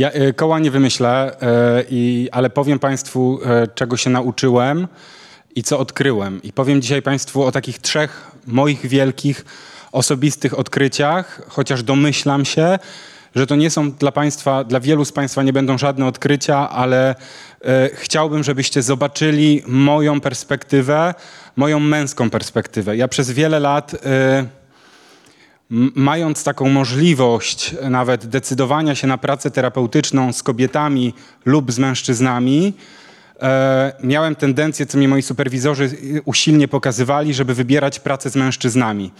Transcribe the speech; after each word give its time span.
Ja 0.00 0.10
y, 0.14 0.34
koła 0.34 0.58
nie 0.58 0.70
wymyślę, 0.70 1.36
i, 1.90 2.28
ale 2.32 2.50
powiem 2.50 2.78
Państwu, 2.78 3.40
y, 3.64 3.68
czego 3.74 3.96
się 3.96 4.10
nauczyłem 4.10 4.88
i 5.54 5.62
co 5.62 5.78
odkryłem. 5.78 6.42
I 6.42 6.52
powiem 6.52 6.82
dzisiaj 6.82 7.02
Państwu 7.02 7.42
o 7.42 7.52
takich 7.52 7.78
trzech 7.78 8.30
moich 8.46 8.86
wielkich 8.86 9.44
osobistych 9.92 10.58
odkryciach, 10.58 11.42
chociaż 11.48 11.82
domyślam 11.82 12.44
się, 12.44 12.78
że 13.34 13.46
to 13.46 13.56
nie 13.56 13.70
są 13.70 13.92
dla 13.92 14.12
Państwa, 14.12 14.64
dla 14.64 14.80
wielu 14.80 15.04
z 15.04 15.12
Państwa 15.12 15.42
nie 15.42 15.52
będą 15.52 15.78
żadne 15.78 16.06
odkrycia, 16.06 16.70
ale 16.70 17.14
e, 17.64 17.90
chciałbym, 17.94 18.42
żebyście 18.42 18.82
zobaczyli 18.82 19.62
moją 19.66 20.20
perspektywę, 20.20 21.14
moją 21.56 21.80
męską 21.80 22.30
perspektywę. 22.30 22.96
Ja 22.96 23.08
przez 23.08 23.30
wiele 23.30 23.60
lat. 23.60 23.94
E, 24.04 24.59
mając 25.94 26.44
taką 26.44 26.68
możliwość 26.68 27.74
nawet 27.90 28.26
decydowania 28.26 28.94
się 28.94 29.06
na 29.06 29.18
pracę 29.18 29.50
terapeutyczną 29.50 30.32
z 30.32 30.42
kobietami 30.42 31.14
lub 31.44 31.72
z 31.72 31.78
mężczyznami, 31.78 32.74
e, 33.42 33.92
miałem 34.02 34.34
tendencję, 34.34 34.86
co 34.86 34.98
mi 34.98 35.08
moi 35.08 35.22
superwizorzy 35.22 35.90
usilnie 36.24 36.68
pokazywali, 36.68 37.34
żeby 37.34 37.54
wybierać 37.54 38.00
pracę 38.00 38.30
z 38.30 38.36
mężczyznami. 38.36 39.10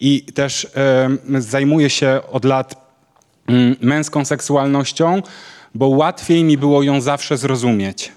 I 0.00 0.22
też 0.22 0.66
e, 0.76 1.40
zajmuję 1.40 1.90
się 1.90 2.20
od 2.30 2.44
lat 2.44 2.86
Mm, 3.48 3.76
męską 3.80 4.24
seksualnością, 4.24 5.22
bo 5.74 5.88
łatwiej 5.88 6.44
mi 6.44 6.58
było 6.58 6.82
ją 6.82 7.00
zawsze 7.00 7.36
zrozumieć. 7.36 8.12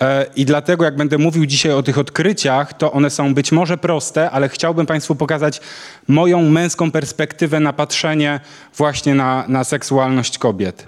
E, 0.00 0.26
I 0.36 0.44
dlatego, 0.44 0.84
jak 0.84 0.96
będę 0.96 1.18
mówił 1.18 1.46
dzisiaj 1.46 1.72
o 1.72 1.82
tych 1.82 1.98
odkryciach, 1.98 2.74
to 2.74 2.92
one 2.92 3.10
są 3.10 3.34
być 3.34 3.52
może 3.52 3.78
proste, 3.78 4.30
ale 4.30 4.48
chciałbym 4.48 4.86
Państwu 4.86 5.14
pokazać 5.14 5.60
moją 6.08 6.42
męską 6.42 6.90
perspektywę 6.90 7.60
na 7.60 7.72
patrzenie 7.72 8.40
właśnie 8.76 9.14
na, 9.14 9.44
na 9.48 9.64
seksualność 9.64 10.38
kobiet. 10.38 10.86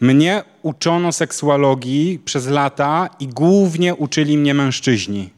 Mnie 0.00 0.42
uczono 0.62 1.12
seksuologii 1.12 2.18
przez 2.24 2.46
lata 2.46 3.08
i 3.20 3.28
głównie 3.28 3.94
uczyli 3.94 4.38
mnie 4.38 4.54
mężczyźni. 4.54 5.30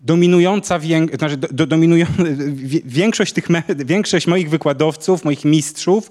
Dominująca, 0.00 0.80
znaczy 1.18 1.36
do, 1.36 1.66
dominują, 1.66 2.06
większość, 2.84 3.32
tych, 3.32 3.48
większość 3.76 4.26
moich 4.26 4.50
wykładowców, 4.50 5.24
moich 5.24 5.44
mistrzów 5.44 6.10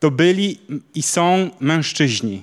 to 0.00 0.10
byli 0.10 0.58
i 0.94 1.02
są 1.02 1.50
mężczyźni. 1.60 2.42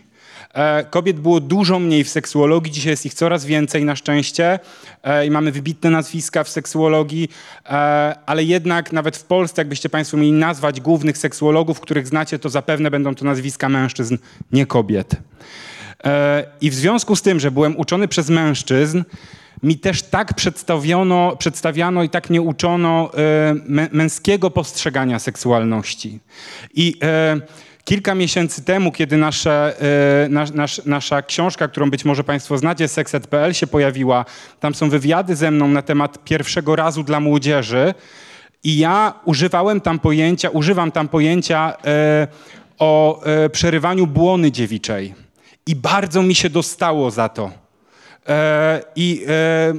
E, 0.53 0.83
kobiet 0.83 1.19
było 1.19 1.39
dużo 1.39 1.79
mniej 1.79 2.03
w 2.03 2.09
seksuologii, 2.09 2.71
dzisiaj 2.71 2.91
jest 2.91 3.05
ich 3.05 3.13
coraz 3.13 3.45
więcej 3.45 3.85
na 3.85 3.95
szczęście 3.95 4.59
e, 5.03 5.25
i 5.25 5.31
mamy 5.31 5.51
wybitne 5.51 5.89
nazwiska 5.89 6.43
w 6.43 6.49
seksuologii, 6.49 7.29
e, 7.65 7.69
ale 8.25 8.43
jednak 8.43 8.91
nawet 8.91 9.17
w 9.17 9.23
Polsce, 9.23 9.61
jakbyście 9.61 9.89
Państwo 9.89 10.17
mieli 10.17 10.31
nazwać 10.31 10.81
głównych 10.81 11.17
seksuologów, 11.17 11.79
których 11.79 12.07
znacie, 12.07 12.39
to 12.39 12.49
zapewne 12.49 12.91
będą 12.91 13.15
to 13.15 13.25
nazwiska 13.25 13.69
mężczyzn, 13.69 14.17
nie 14.51 14.65
kobiet. 14.65 15.15
I 16.61 16.69
w 16.69 16.73
związku 16.73 17.15
z 17.15 17.21
tym, 17.21 17.39
że 17.39 17.51
byłem 17.51 17.77
uczony 17.77 18.07
przez 18.07 18.29
mężczyzn, 18.29 19.03
mi 19.63 19.77
też 19.77 20.03
tak 20.03 20.33
przedstawiono, 20.33 21.35
przedstawiano 21.35 22.03
i 22.03 22.09
tak 22.09 22.29
mnie 22.29 22.41
uczono 22.41 23.11
męskiego 23.91 24.51
postrzegania 24.51 25.19
seksualności. 25.19 26.19
I 26.73 26.95
kilka 27.85 28.15
miesięcy 28.15 28.63
temu, 28.63 28.91
kiedy 28.91 29.17
nasze, 29.17 29.81
e, 30.25 30.29
nasz, 30.29 30.51
nasz, 30.51 30.81
nasza 30.85 31.21
książka, 31.21 31.67
którą 31.67 31.89
być 31.89 32.05
może 32.05 32.23
Państwo 32.23 32.57
znacie, 32.57 32.87
sekset.pl 32.87 33.53
się 33.53 33.67
pojawiła, 33.67 34.25
tam 34.59 34.75
są 34.75 34.89
wywiady 34.89 35.35
ze 35.35 35.51
mną 35.51 35.67
na 35.67 35.81
temat 35.81 36.23
pierwszego 36.23 36.75
razu 36.75 37.03
dla 37.03 37.19
młodzieży 37.19 37.93
i 38.63 38.77
ja 38.77 39.13
używałem 39.25 39.81
tam 39.81 39.99
pojęcia, 39.99 40.49
używam 40.49 40.91
tam 40.91 41.07
pojęcia 41.07 41.73
o 42.79 43.21
przerywaniu 43.51 44.07
błony 44.07 44.51
dziewiczej. 44.51 45.13
I 45.67 45.75
bardzo 45.75 46.21
mi 46.23 46.35
się 46.35 46.49
dostało 46.49 47.11
za 47.11 47.29
to. 47.29 47.62
E, 48.29 48.81
I 48.95 49.25
e, 49.27 49.73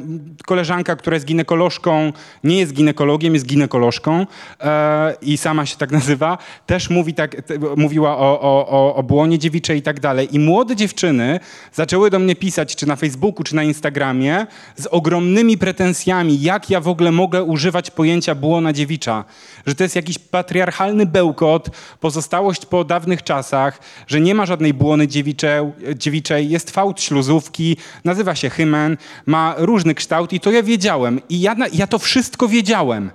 koleżanka, 0.47 0.97
która 0.97 1.14
jest 1.14 1.27
ginekolożką, 1.27 2.12
nie 2.45 2.59
jest 2.59 2.73
ginekologiem, 2.73 3.35
jest 3.35 3.46
ginekolożką 3.46 4.27
e, 4.61 5.14
i 5.23 5.36
sama 5.36 5.67
się 5.67 5.77
tak 5.77 5.91
nazywa, 6.01 6.39
też 6.67 6.91
mówi 6.91 7.14
tak, 7.14 7.36
mówiła 7.77 8.19
o, 8.19 8.41
o, 8.41 8.95
o 8.95 9.02
błonie 9.02 9.39
dziewiczej 9.39 9.79
i 9.79 9.83
tak 9.83 10.01
dalej. 10.01 10.29
I 10.36 10.39
młode 10.39 10.77
dziewczyny 10.77 11.41
zaczęły 11.73 12.11
do 12.11 12.19
mnie 12.19 12.36
pisać, 12.36 12.77
czy 12.77 12.86
na 12.86 12.96
Facebooku, 12.96 13.45
czy 13.45 13.57
na 13.57 13.63
Instagramie, 13.63 14.46
z 14.77 14.86
ogromnymi 14.86 15.58
pretensjami, 15.58 16.42
jak 16.42 16.70
ja 16.70 16.80
w 16.80 16.89
ogóle 16.89 17.13
mogę 17.13 17.42
używać 17.42 17.90
pojęcia 17.90 18.35
błona 18.35 18.73
dziewicza. 18.73 19.24
Że 19.67 19.74
to 19.74 19.83
jest 19.83 19.96
jakiś 19.96 20.19
patriarchalny 20.19 21.07
bełkot, 21.07 21.70
pozostałość 22.01 22.67
po 22.67 22.85
dawnych 22.85 23.23
czasach, 23.23 23.79
że 24.07 24.20
nie 24.20 24.35
ma 24.35 24.46
żadnej 24.46 24.74
błony 24.74 25.08
dziewiczej, 25.08 25.73
dziewiczej 25.96 26.51
jest 26.51 26.70
fałd 26.70 27.01
śluzówki, 27.01 27.77
nazywa 28.05 28.33
się 28.34 28.50
hymen, 28.50 28.96
ma 29.27 29.55
różny 29.58 29.95
kształt 29.95 30.33
i 30.33 30.40
to 30.40 30.50
ja 30.50 30.62
wiedziałem. 30.62 31.20
I 31.28 31.40
ja, 31.40 31.56
ja 31.72 31.86
to 31.86 31.98
wszystko 31.98 32.48
wiedziałem. 32.48 33.11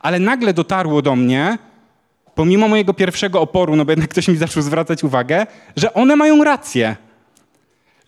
Ale 0.00 0.18
nagle 0.18 0.54
dotarło 0.54 1.02
do 1.02 1.16
mnie, 1.16 1.58
pomimo 2.34 2.68
mojego 2.68 2.94
pierwszego 2.94 3.40
oporu, 3.40 3.76
no 3.76 3.84
bo 3.84 3.92
jednak 3.92 4.10
ktoś 4.10 4.28
mi 4.28 4.36
zaczął 4.36 4.62
zwracać 4.62 5.04
uwagę, 5.04 5.46
że 5.76 5.94
one 5.94 6.16
mają 6.16 6.44
rację 6.44 6.96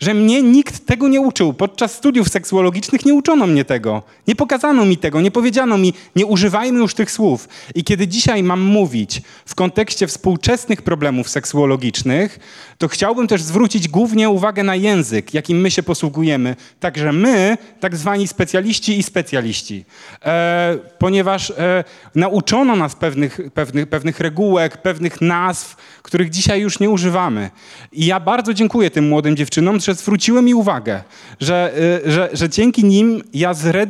że 0.01 0.15
mnie 0.15 0.43
nikt 0.43 0.87
tego 0.87 1.09
nie 1.09 1.21
uczył. 1.21 1.53
Podczas 1.53 1.95
studiów 1.95 2.29
seksuologicznych 2.29 3.05
nie 3.05 3.15
uczono 3.15 3.47
mnie 3.47 3.65
tego. 3.65 4.03
Nie 4.29 4.37
pokazano 4.37 4.85
mi 4.85 4.97
tego, 4.97 5.21
nie 5.21 5.31
powiedziano 5.31 5.79
mi, 5.79 5.95
nie 6.17 6.27
używajmy 6.27 6.79
już 6.79 6.95
tych 6.95 7.11
słów. 7.11 7.49
I 7.75 7.85
kiedy 7.85 8.09
dzisiaj 8.09 8.43
mam 8.43 8.61
mówić 8.61 9.23
w 9.47 9.55
kontekście 9.55 10.07
współczesnych 10.07 10.83
problemów 10.83 11.29
seksuologicznych, 11.29 12.39
to 12.79 12.89
chciałbym 12.89 13.27
też 13.27 13.43
zwrócić 13.43 13.89
głównie 13.89 14.29
uwagę 14.29 14.63
na 14.63 14.77
język, 14.77 15.35
jakim 15.35 15.61
my 15.61 15.71
się 15.71 15.83
posługujemy. 15.83 16.57
Także 16.81 17.13
my, 17.13 17.59
tak 17.81 17.97
zwani 17.97 18.29
specjaliści 18.29 18.99
i 18.99 19.03
specjaliści. 19.03 19.85
E, 20.25 20.79
ponieważ 20.99 21.51
e, 21.51 21.85
nauczono 22.15 22.77
nas 22.77 22.95
pewnych, 22.95 23.41
pewnych, 23.55 23.87
pewnych 23.87 24.21
regułek, 24.21 24.83
pewnych 24.83 25.21
nazw, 25.21 25.77
których 26.03 26.31
dzisiaj 26.31 26.61
już 26.61 26.81
nie 26.81 26.91
używamy. 26.91 27.51
I 27.93 28.07
ja 28.07 28.21
bardzo 28.21 28.55
dziękuję 28.55 28.91
tym 28.91 29.09
młodym 29.09 29.37
dziewczynom, 29.37 29.81
że 29.85 29.95
zwróciły 29.95 30.43
mi 30.43 30.55
uwagę, 30.55 31.03
że, 31.41 31.73
y, 32.07 32.13
że, 32.13 32.29
że 32.33 32.49
dzięki 32.49 32.85
nim 32.85 33.23
ja 33.35 33.55
zre, 33.55 33.87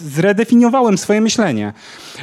zredefiniowałem 0.00 0.98
swoje 0.98 1.20
myślenie. 1.20 1.72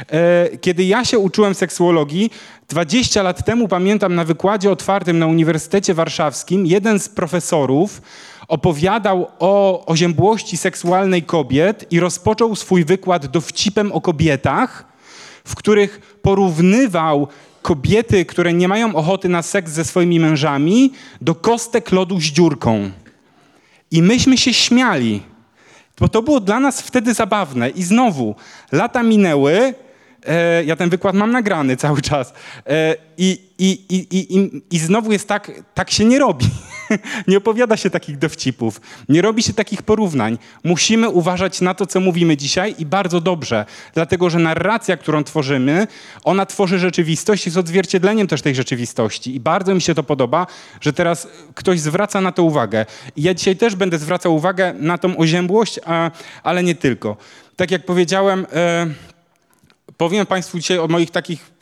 E, 0.08 0.48
kiedy 0.60 0.84
ja 0.84 1.04
się 1.04 1.18
uczyłem 1.18 1.54
seksuologii, 1.54 2.30
20 2.68 3.22
lat 3.22 3.44
temu 3.44 3.68
pamiętam 3.68 4.14
na 4.14 4.24
wykładzie 4.24 4.70
otwartym 4.70 5.18
na 5.18 5.26
Uniwersytecie 5.26 5.94
Warszawskim, 5.94 6.66
jeden 6.66 6.98
z 6.98 7.08
profesorów 7.08 8.02
opowiadał 8.48 9.26
o 9.38 9.86
oziębłości 9.86 10.56
seksualnej 10.56 11.22
kobiet 11.22 11.86
i 11.90 12.00
rozpoczął 12.00 12.56
swój 12.56 12.84
wykład 12.84 13.26
dowcipem 13.26 13.92
o 13.92 14.00
kobietach, 14.00 14.84
w 15.44 15.54
których 15.54 16.18
porównywał 16.22 17.28
kobiety, 17.68 18.24
które 18.24 18.52
nie 18.52 18.68
mają 18.68 18.94
ochoty 18.94 19.28
na 19.28 19.42
seks 19.42 19.72
ze 19.72 19.84
swoimi 19.84 20.20
mężami, 20.20 20.92
do 21.20 21.34
kostek 21.34 21.92
lodu 21.92 22.20
z 22.20 22.24
dziurką. 22.24 22.90
I 23.90 24.02
myśmy 24.02 24.38
się 24.38 24.54
śmiali, 24.54 25.22
bo 26.00 26.08
to 26.08 26.22
było 26.22 26.40
dla 26.40 26.60
nas 26.60 26.82
wtedy 26.82 27.14
zabawne. 27.14 27.70
I 27.70 27.82
znowu, 27.82 28.34
lata 28.72 29.02
minęły, 29.02 29.74
e, 30.26 30.64
ja 30.64 30.76
ten 30.76 30.90
wykład 30.90 31.14
mam 31.14 31.30
nagrany 31.30 31.76
cały 31.84 32.02
czas, 32.02 32.32
e, 32.66 32.94
i, 33.18 33.38
i, 33.58 33.70
i, 33.88 34.36
i, 34.36 34.62
i 34.70 34.78
znowu 34.78 35.12
jest 35.12 35.28
tak, 35.28 35.50
tak 35.74 35.90
się 35.90 36.04
nie 36.04 36.18
robi. 36.18 36.46
nie 37.28 37.38
opowiada 37.38 37.76
się 37.76 37.90
takich 37.90 38.18
dowcipów, 38.18 38.80
nie 39.08 39.22
robi 39.22 39.42
się 39.42 39.52
takich 39.52 39.82
porównań. 39.82 40.38
Musimy 40.64 41.08
uważać 41.08 41.60
na 41.60 41.74
to, 41.74 41.86
co 41.86 42.00
mówimy 42.00 42.36
dzisiaj 42.36 42.74
i 42.78 42.86
bardzo 42.86 43.20
dobrze, 43.20 43.64
dlatego 43.94 44.30
że 44.30 44.38
narracja, 44.38 44.96
którą 44.96 45.24
tworzymy, 45.24 45.86
ona 46.24 46.46
tworzy 46.46 46.78
rzeczywistość 46.78 47.46
i 47.46 47.48
jest 47.48 47.56
odzwierciedleniem 47.56 48.26
też 48.26 48.42
tej 48.42 48.54
rzeczywistości. 48.54 49.34
I 49.34 49.40
bardzo 49.40 49.74
mi 49.74 49.80
się 49.80 49.94
to 49.94 50.02
podoba, 50.02 50.46
że 50.80 50.92
teraz 50.92 51.28
ktoś 51.54 51.80
zwraca 51.80 52.20
na 52.20 52.32
to 52.32 52.42
uwagę. 52.42 52.86
I 53.16 53.22
ja 53.22 53.34
dzisiaj 53.34 53.56
też 53.56 53.76
będę 53.76 53.98
zwracał 53.98 54.34
uwagę 54.34 54.74
na 54.78 54.98
tą 54.98 55.16
oziębłość, 55.16 55.80
a, 55.84 56.10
ale 56.42 56.62
nie 56.62 56.74
tylko. 56.74 57.16
Tak 57.56 57.70
jak 57.70 57.84
powiedziałem, 57.84 58.46
e, 58.52 58.86
powiem 59.96 60.26
Państwu 60.26 60.58
dzisiaj 60.58 60.78
o 60.78 60.88
moich 60.88 61.10
takich 61.10 61.57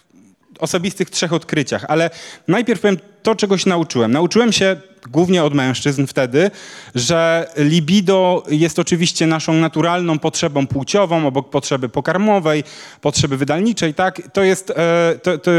osobistych 0.58 1.10
trzech 1.10 1.32
odkryciach, 1.32 1.84
ale 1.88 2.10
najpierw 2.48 2.80
powiem 2.80 2.96
to, 3.22 3.34
czego 3.34 3.58
się 3.58 3.68
nauczyłem. 3.68 4.12
Nauczyłem 4.12 4.52
się 4.52 4.76
głównie 5.10 5.44
od 5.44 5.54
mężczyzn 5.54 6.06
wtedy, 6.06 6.50
że 6.94 7.50
libido 7.56 8.42
jest 8.50 8.78
oczywiście 8.78 9.26
naszą 9.26 9.52
naturalną 9.52 10.18
potrzebą 10.18 10.66
płciową, 10.66 11.26
obok 11.26 11.50
potrzeby 11.50 11.88
pokarmowej, 11.88 12.64
potrzeby 13.00 13.36
wydalniczej, 13.36 13.94
tak? 13.94 14.22
To 14.32 14.42
jest, 14.42 14.70
e, 14.70 15.18
to, 15.22 15.38
to, 15.38 15.50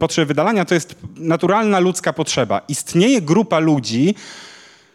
potrzeby 0.00 0.26
wydalania 0.26 0.64
to 0.64 0.74
jest 0.74 0.94
naturalna 1.16 1.78
ludzka 1.78 2.12
potrzeba. 2.12 2.60
Istnieje 2.68 3.22
grupa 3.22 3.58
ludzi, 3.58 4.14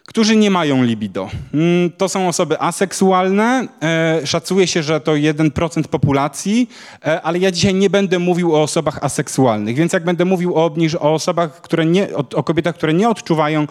którzy 0.05 0.35
nie 0.35 0.51
mają 0.51 0.83
libido. 0.83 1.29
Mm, 1.53 1.91
to 1.97 2.09
są 2.09 2.27
osoby 2.27 2.59
aseksualne. 2.59 3.67
E, 3.81 4.21
szacuje 4.25 4.67
się, 4.67 4.83
że 4.83 5.01
to 5.01 5.11
1% 5.11 5.83
populacji, 5.87 6.69
e, 7.05 7.21
ale 7.21 7.39
ja 7.39 7.51
dzisiaj 7.51 7.73
nie 7.73 7.89
będę 7.89 8.19
mówił 8.19 8.55
o 8.55 8.61
osobach 8.63 8.99
aseksualnych, 9.01 9.75
więc 9.75 9.93
jak 9.93 10.03
będę 10.03 10.25
mówił 10.25 10.55
o, 10.55 10.69
obniż- 10.69 10.97
o 10.99 11.13
osobach, 11.13 11.61
które 11.61 11.85
nie, 11.85 12.15
o, 12.15 12.25
o 12.33 12.43
kobietach, 12.43 12.75
które 12.75 12.93
nie 12.93 13.09
odczuwają 13.09 13.67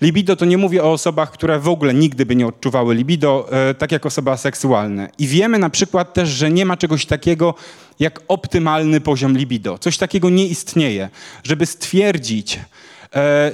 libido, 0.00 0.36
to 0.36 0.44
nie 0.44 0.58
mówię 0.58 0.84
o 0.84 0.92
osobach, 0.92 1.30
które 1.30 1.58
w 1.58 1.68
ogóle 1.68 1.94
nigdy 1.94 2.26
by 2.26 2.36
nie 2.36 2.46
odczuwały 2.46 2.94
libido, 2.94 3.48
e, 3.52 3.74
tak 3.74 3.92
jak 3.92 4.06
osoby 4.06 4.30
aseksualne. 4.30 5.10
I 5.18 5.26
wiemy 5.26 5.58
na 5.58 5.70
przykład 5.70 6.14
też, 6.14 6.28
że 6.28 6.50
nie 6.50 6.66
ma 6.66 6.76
czegoś 6.76 7.06
takiego 7.06 7.54
jak 7.98 8.20
optymalny 8.28 9.00
poziom 9.00 9.36
libido. 9.36 9.78
Coś 9.78 9.98
takiego 9.98 10.30
nie 10.30 10.46
istnieje. 10.46 11.08
Żeby 11.42 11.66
stwierdzić, 11.66 12.58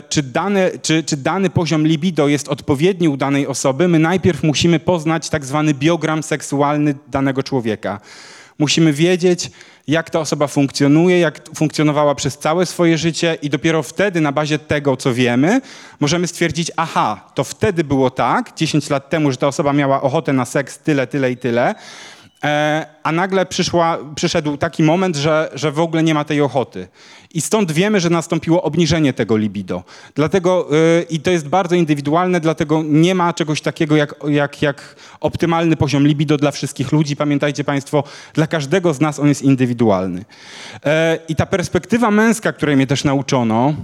czy 0.08 0.22
dany, 0.22 0.70
czy, 0.82 1.02
czy 1.02 1.16
dany 1.16 1.50
poziom 1.50 1.86
libido 1.86 2.28
jest 2.28 2.48
odpowiedni 2.48 3.08
u 3.08 3.16
danej 3.16 3.46
osoby, 3.46 3.88
my 3.88 3.98
najpierw 3.98 4.42
musimy 4.42 4.80
poznać 4.80 5.30
tak 5.30 5.44
zwany 5.44 5.74
biogram 5.74 6.22
seksualny 6.22 6.94
danego 7.08 7.42
człowieka. 7.42 8.00
Musimy 8.58 8.92
wiedzieć, 8.92 9.50
jak 9.88 10.10
ta 10.10 10.20
osoba 10.20 10.46
funkcjonuje, 10.46 11.18
jak 11.18 11.40
funkcjonowała 11.54 12.14
przez 12.14 12.38
całe 12.38 12.66
swoje 12.66 12.98
życie 12.98 13.38
i 13.42 13.50
dopiero 13.50 13.82
wtedy 13.82 14.20
na 14.20 14.32
bazie 14.32 14.58
tego, 14.58 14.96
co 14.96 15.14
wiemy, 15.14 15.60
możemy 16.00 16.26
stwierdzić, 16.26 16.70
aha, 16.76 17.30
to 17.34 17.44
wtedy 17.44 17.84
było 17.84 18.10
tak, 18.10 18.56
10 18.56 18.90
lat 18.90 19.10
temu, 19.10 19.30
że 19.30 19.36
ta 19.36 19.46
osoba 19.46 19.72
miała 19.72 20.02
ochotę 20.02 20.32
na 20.32 20.44
seks 20.44 20.78
tyle, 20.78 21.06
tyle 21.06 21.32
i 21.32 21.36
tyle, 21.36 21.74
E, 21.74 22.13
a 23.02 23.12
nagle 23.12 23.46
przyszła, 23.46 23.98
przyszedł 24.14 24.56
taki 24.56 24.82
moment, 24.82 25.16
że, 25.16 25.50
że 25.54 25.72
w 25.72 25.80
ogóle 25.80 26.02
nie 26.02 26.14
ma 26.14 26.24
tej 26.24 26.40
ochoty. 26.40 26.88
I 27.34 27.40
stąd 27.40 27.72
wiemy, 27.72 28.00
że 28.00 28.10
nastąpiło 28.10 28.62
obniżenie 28.62 29.12
tego 29.12 29.36
libido. 29.36 29.82
Dlatego, 30.14 30.68
yy, 30.70 31.02
i 31.10 31.20
to 31.20 31.30
jest 31.30 31.48
bardzo 31.48 31.74
indywidualne, 31.74 32.40
dlatego 32.40 32.82
nie 32.86 33.14
ma 33.14 33.32
czegoś 33.32 33.60
takiego 33.60 33.96
jak, 33.96 34.14
jak, 34.28 34.62
jak 34.62 34.96
optymalny 35.20 35.76
poziom 35.76 36.06
libido 36.06 36.36
dla 36.36 36.50
wszystkich 36.50 36.92
ludzi. 36.92 37.16
Pamiętajcie 37.16 37.64
Państwo, 37.64 38.04
dla 38.34 38.46
każdego 38.46 38.94
z 38.94 39.00
nas 39.00 39.18
on 39.18 39.28
jest 39.28 39.42
indywidualny. 39.42 40.18
Yy, 40.84 40.90
I 41.28 41.36
ta 41.36 41.46
perspektywa 41.46 42.10
męska, 42.10 42.52
której 42.52 42.76
mnie 42.76 42.86
też 42.86 43.04
nauczono, 43.04 43.74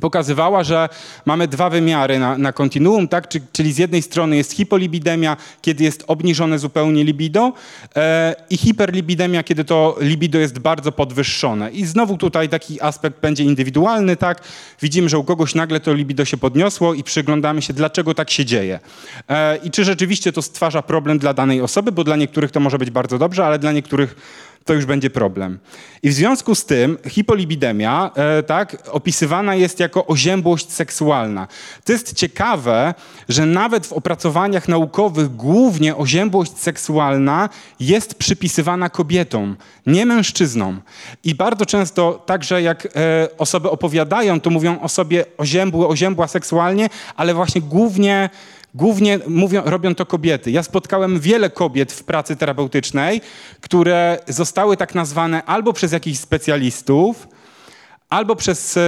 pokazywała, 0.00 0.64
że 0.64 0.88
mamy 1.26 1.48
dwa 1.48 1.70
wymiary 1.70 2.18
na, 2.18 2.52
kontinuum, 2.52 3.08
tak? 3.08 3.28
czyli 3.52 3.72
z 3.72 3.78
jednej 3.78 4.02
strony 4.02 4.36
jest 4.36 4.52
hipolibidemia, 4.52 5.36
kiedy 5.62 5.84
jest 5.84 6.04
obniżone 6.06 6.58
zupełnie 6.58 7.04
libido 7.04 7.52
e, 7.96 8.34
i 8.50 8.56
hiperlibidemia, 8.56 9.42
kiedy 9.42 9.64
to 9.64 9.96
libido 10.00 10.38
jest 10.38 10.58
bardzo 10.58 10.92
podwyższone. 10.92 11.70
I 11.70 11.86
znowu 11.86 12.16
tutaj 12.16 12.48
taki 12.48 12.82
aspekt 12.82 13.20
będzie 13.20 13.44
indywidualny, 13.44 14.16
tak? 14.16 14.42
Widzimy, 14.82 15.08
że 15.08 15.18
u 15.18 15.24
kogoś 15.24 15.54
nagle 15.54 15.80
to 15.80 15.94
libido 15.94 16.24
się 16.24 16.36
podniosło 16.36 16.94
i 16.94 17.02
przyglądamy 17.02 17.62
się, 17.62 17.72
dlaczego 17.72 18.14
tak 18.14 18.30
się 18.30 18.44
dzieje. 18.44 18.80
E, 19.28 19.56
I 19.56 19.70
czy 19.70 19.84
rzeczywiście 19.84 20.32
to 20.32 20.42
stwarza 20.42 20.82
problem 20.82 21.18
dla 21.18 21.34
danej 21.34 21.60
osoby, 21.60 21.92
bo 21.92 22.04
dla 22.04 22.16
niektórych 22.16 22.50
to 22.50 22.60
może 22.60 22.78
być 22.78 22.90
bardzo 22.90 23.18
dobrze, 23.18 23.46
ale 23.46 23.58
dla 23.58 23.72
niektórych 23.72 24.16
to 24.66 24.74
już 24.74 24.84
będzie 24.84 25.10
problem. 25.10 25.58
I 26.02 26.10
w 26.10 26.12
związku 26.12 26.54
z 26.54 26.64
tym 26.64 26.98
hipolibidemia 27.08 28.10
e, 28.14 28.42
tak, 28.42 28.76
opisywana 28.90 29.54
jest 29.54 29.80
jako 29.80 30.06
oziębłość 30.06 30.72
seksualna. 30.72 31.48
To 31.84 31.92
jest 31.92 32.14
ciekawe, 32.14 32.94
że 33.28 33.46
nawet 33.46 33.86
w 33.86 33.92
opracowaniach 33.92 34.68
naukowych 34.68 35.36
głównie 35.36 35.96
oziębłość 35.96 36.58
seksualna 36.58 37.48
jest 37.80 38.14
przypisywana 38.14 38.90
kobietom, 38.90 39.56
nie 39.86 40.06
mężczyznom. 40.06 40.80
I 41.24 41.34
bardzo 41.34 41.66
często 41.66 42.22
także 42.26 42.62
jak 42.62 42.86
e, 42.86 42.88
osoby 43.38 43.70
opowiadają, 43.70 44.40
to 44.40 44.50
mówią 44.50 44.80
o 44.80 44.88
sobie 44.88 45.24
oziębły, 45.38 45.86
oziębła 45.86 46.28
seksualnie, 46.28 46.88
ale 47.16 47.34
właśnie 47.34 47.60
głównie 47.60 48.30
Głównie 48.76 49.18
mówią, 49.26 49.62
robią 49.64 49.94
to 49.94 50.06
kobiety. 50.06 50.50
Ja 50.50 50.62
spotkałem 50.62 51.20
wiele 51.20 51.50
kobiet 51.50 51.92
w 51.92 52.04
pracy 52.04 52.36
terapeutycznej, 52.36 53.20
które 53.60 54.18
zostały 54.28 54.76
tak 54.76 54.94
nazwane 54.94 55.42
albo 55.44 55.72
przez 55.72 55.92
jakichś 55.92 56.18
specjalistów, 56.18 57.28
albo 58.08 58.36
przez 58.36 58.76
e, 58.76 58.80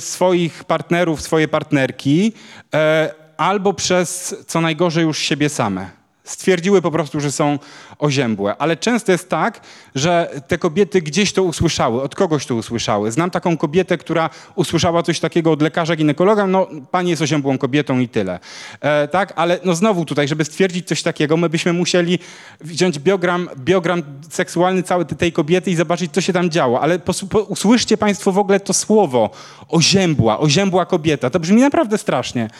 swoich 0.00 0.64
partnerów, 0.64 1.22
swoje 1.22 1.48
partnerki, 1.48 2.32
e, 2.74 3.14
albo 3.36 3.72
przez, 3.74 4.36
co 4.46 4.60
najgorzej, 4.60 5.04
już 5.04 5.18
siebie 5.18 5.48
same 5.48 5.90
stwierdziły 6.26 6.82
po 6.82 6.90
prostu, 6.90 7.20
że 7.20 7.32
są 7.32 7.58
oziębłe. 7.98 8.56
Ale 8.58 8.76
często 8.76 9.12
jest 9.12 9.28
tak, 9.28 9.60
że 9.94 10.30
te 10.48 10.58
kobiety 10.58 11.02
gdzieś 11.02 11.32
to 11.32 11.42
usłyszały, 11.42 12.02
od 12.02 12.14
kogoś 12.14 12.46
to 12.46 12.54
usłyszały. 12.54 13.12
Znam 13.12 13.30
taką 13.30 13.56
kobietę, 13.56 13.98
która 13.98 14.30
usłyszała 14.54 15.02
coś 15.02 15.20
takiego 15.20 15.52
od 15.52 15.62
lekarza 15.62 15.96
ginekologa, 15.96 16.46
no 16.46 16.66
pani 16.90 17.10
jest 17.10 17.22
oziębłą 17.22 17.58
kobietą 17.58 17.98
i 17.98 18.08
tyle. 18.08 18.38
E, 18.80 19.08
tak, 19.08 19.32
ale 19.36 19.58
no 19.64 19.74
znowu 19.74 20.04
tutaj, 20.04 20.28
żeby 20.28 20.44
stwierdzić 20.44 20.88
coś 20.88 21.02
takiego, 21.02 21.36
my 21.36 21.48
byśmy 21.48 21.72
musieli 21.72 22.18
wziąć 22.60 22.98
biogram, 22.98 23.48
biogram 23.56 24.02
seksualny 24.30 24.82
całej 24.82 25.06
tej 25.06 25.32
kobiety 25.32 25.70
i 25.70 25.74
zobaczyć, 25.74 26.12
co 26.12 26.20
się 26.20 26.32
tam 26.32 26.50
działo. 26.50 26.80
Ale 26.80 26.98
po, 26.98 27.12
usłyszcie 27.48 27.96
państwo 27.96 28.32
w 28.32 28.38
ogóle 28.38 28.60
to 28.60 28.72
słowo 28.72 29.30
oziębła, 29.68 30.38
oziębła 30.38 30.86
kobieta. 30.86 31.30
To 31.30 31.40
brzmi 31.40 31.60
naprawdę 31.60 31.98
strasznie. 31.98 32.50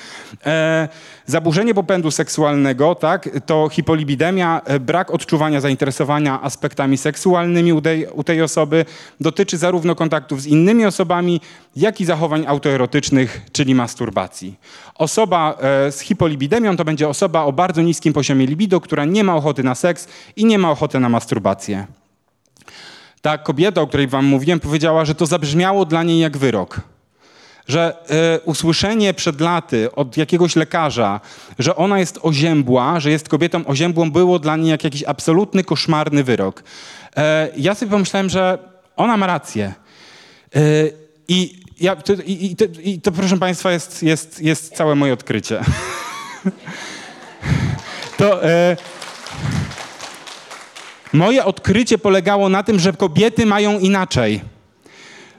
E, 0.46 0.88
zaburzenie 1.26 1.74
popędu 1.74 2.10
seksualnego, 2.10 2.94
tak, 2.94 3.28
to 3.46 3.56
to 3.56 3.68
hipolibidemia, 3.68 4.60
e, 4.64 4.80
brak 4.80 5.10
odczuwania 5.10 5.25
zainteresowania 5.58 6.42
aspektami 6.42 6.96
seksualnymi 6.98 7.72
u 7.72 7.80
tej, 7.80 8.06
u 8.06 8.24
tej 8.24 8.42
osoby 8.42 8.84
dotyczy 9.20 9.58
zarówno 9.58 9.94
kontaktów 9.94 10.42
z 10.42 10.46
innymi 10.46 10.86
osobami, 10.86 11.40
jak 11.76 12.00
i 12.00 12.04
zachowań 12.04 12.44
autoerotycznych, 12.46 13.40
czyli 13.52 13.74
masturbacji. 13.74 14.54
Osoba 14.94 15.58
e, 15.60 15.92
z 15.92 16.00
hipolibidemią 16.00 16.76
to 16.76 16.84
będzie 16.84 17.08
osoba 17.08 17.44
o 17.44 17.52
bardzo 17.52 17.82
niskim 17.82 18.12
poziomie 18.12 18.46
libido, 18.46 18.80
która 18.80 19.04
nie 19.04 19.24
ma 19.24 19.36
ochoty 19.36 19.62
na 19.62 19.74
seks 19.74 20.08
i 20.36 20.44
nie 20.44 20.58
ma 20.58 20.70
ochoty 20.70 21.00
na 21.00 21.08
masturbację. 21.08 21.86
Ta 23.22 23.38
kobieta, 23.38 23.80
o 23.80 23.86
której 23.86 24.08
wam 24.08 24.24
mówiłem, 24.24 24.60
powiedziała, 24.60 25.04
że 25.04 25.14
to 25.14 25.26
zabrzmiało 25.26 25.84
dla 25.84 26.02
niej 26.02 26.18
jak 26.20 26.36
wyrok 26.36 26.95
że 27.68 27.96
y, 28.36 28.40
usłyszenie 28.40 29.14
przed 29.14 29.40
laty 29.40 29.92
od 29.92 30.16
jakiegoś 30.16 30.56
lekarza, 30.56 31.20
że 31.58 31.76
ona 31.76 31.98
jest 31.98 32.18
oziębła, 32.22 33.00
że 33.00 33.10
jest 33.10 33.28
kobietą 33.28 33.66
oziębłą, 33.66 34.10
było 34.10 34.38
dla 34.38 34.56
niej 34.56 34.70
jak 34.70 34.84
jakiś 34.84 35.04
absolutny, 35.04 35.64
koszmarny 35.64 36.24
wyrok. 36.24 36.60
Y, 36.60 36.62
ja 37.56 37.74
sobie 37.74 37.90
pomyślałem, 37.90 38.30
że 38.30 38.58
ona 38.96 39.16
ma 39.16 39.26
rację. 39.26 39.74
Y, 40.56 40.92
I, 41.28 41.60
ja, 41.80 41.96
to, 41.96 42.12
i, 42.26 42.56
to, 42.56 42.64
I 42.82 43.00
to, 43.00 43.12
proszę 43.12 43.38
Państwa, 43.38 43.72
jest, 43.72 44.02
jest, 44.02 44.42
jest 44.42 44.74
całe 44.74 44.94
moje 44.94 45.12
odkrycie. 45.12 45.60
to... 48.18 48.40
Moje 51.12 51.44
odkrycie 51.44 51.98
polegało 51.98 52.48
na 52.48 52.62
tym, 52.62 52.78
że 52.78 52.92
kobiety 52.92 53.46
mają 53.46 53.78
inaczej 53.78 54.40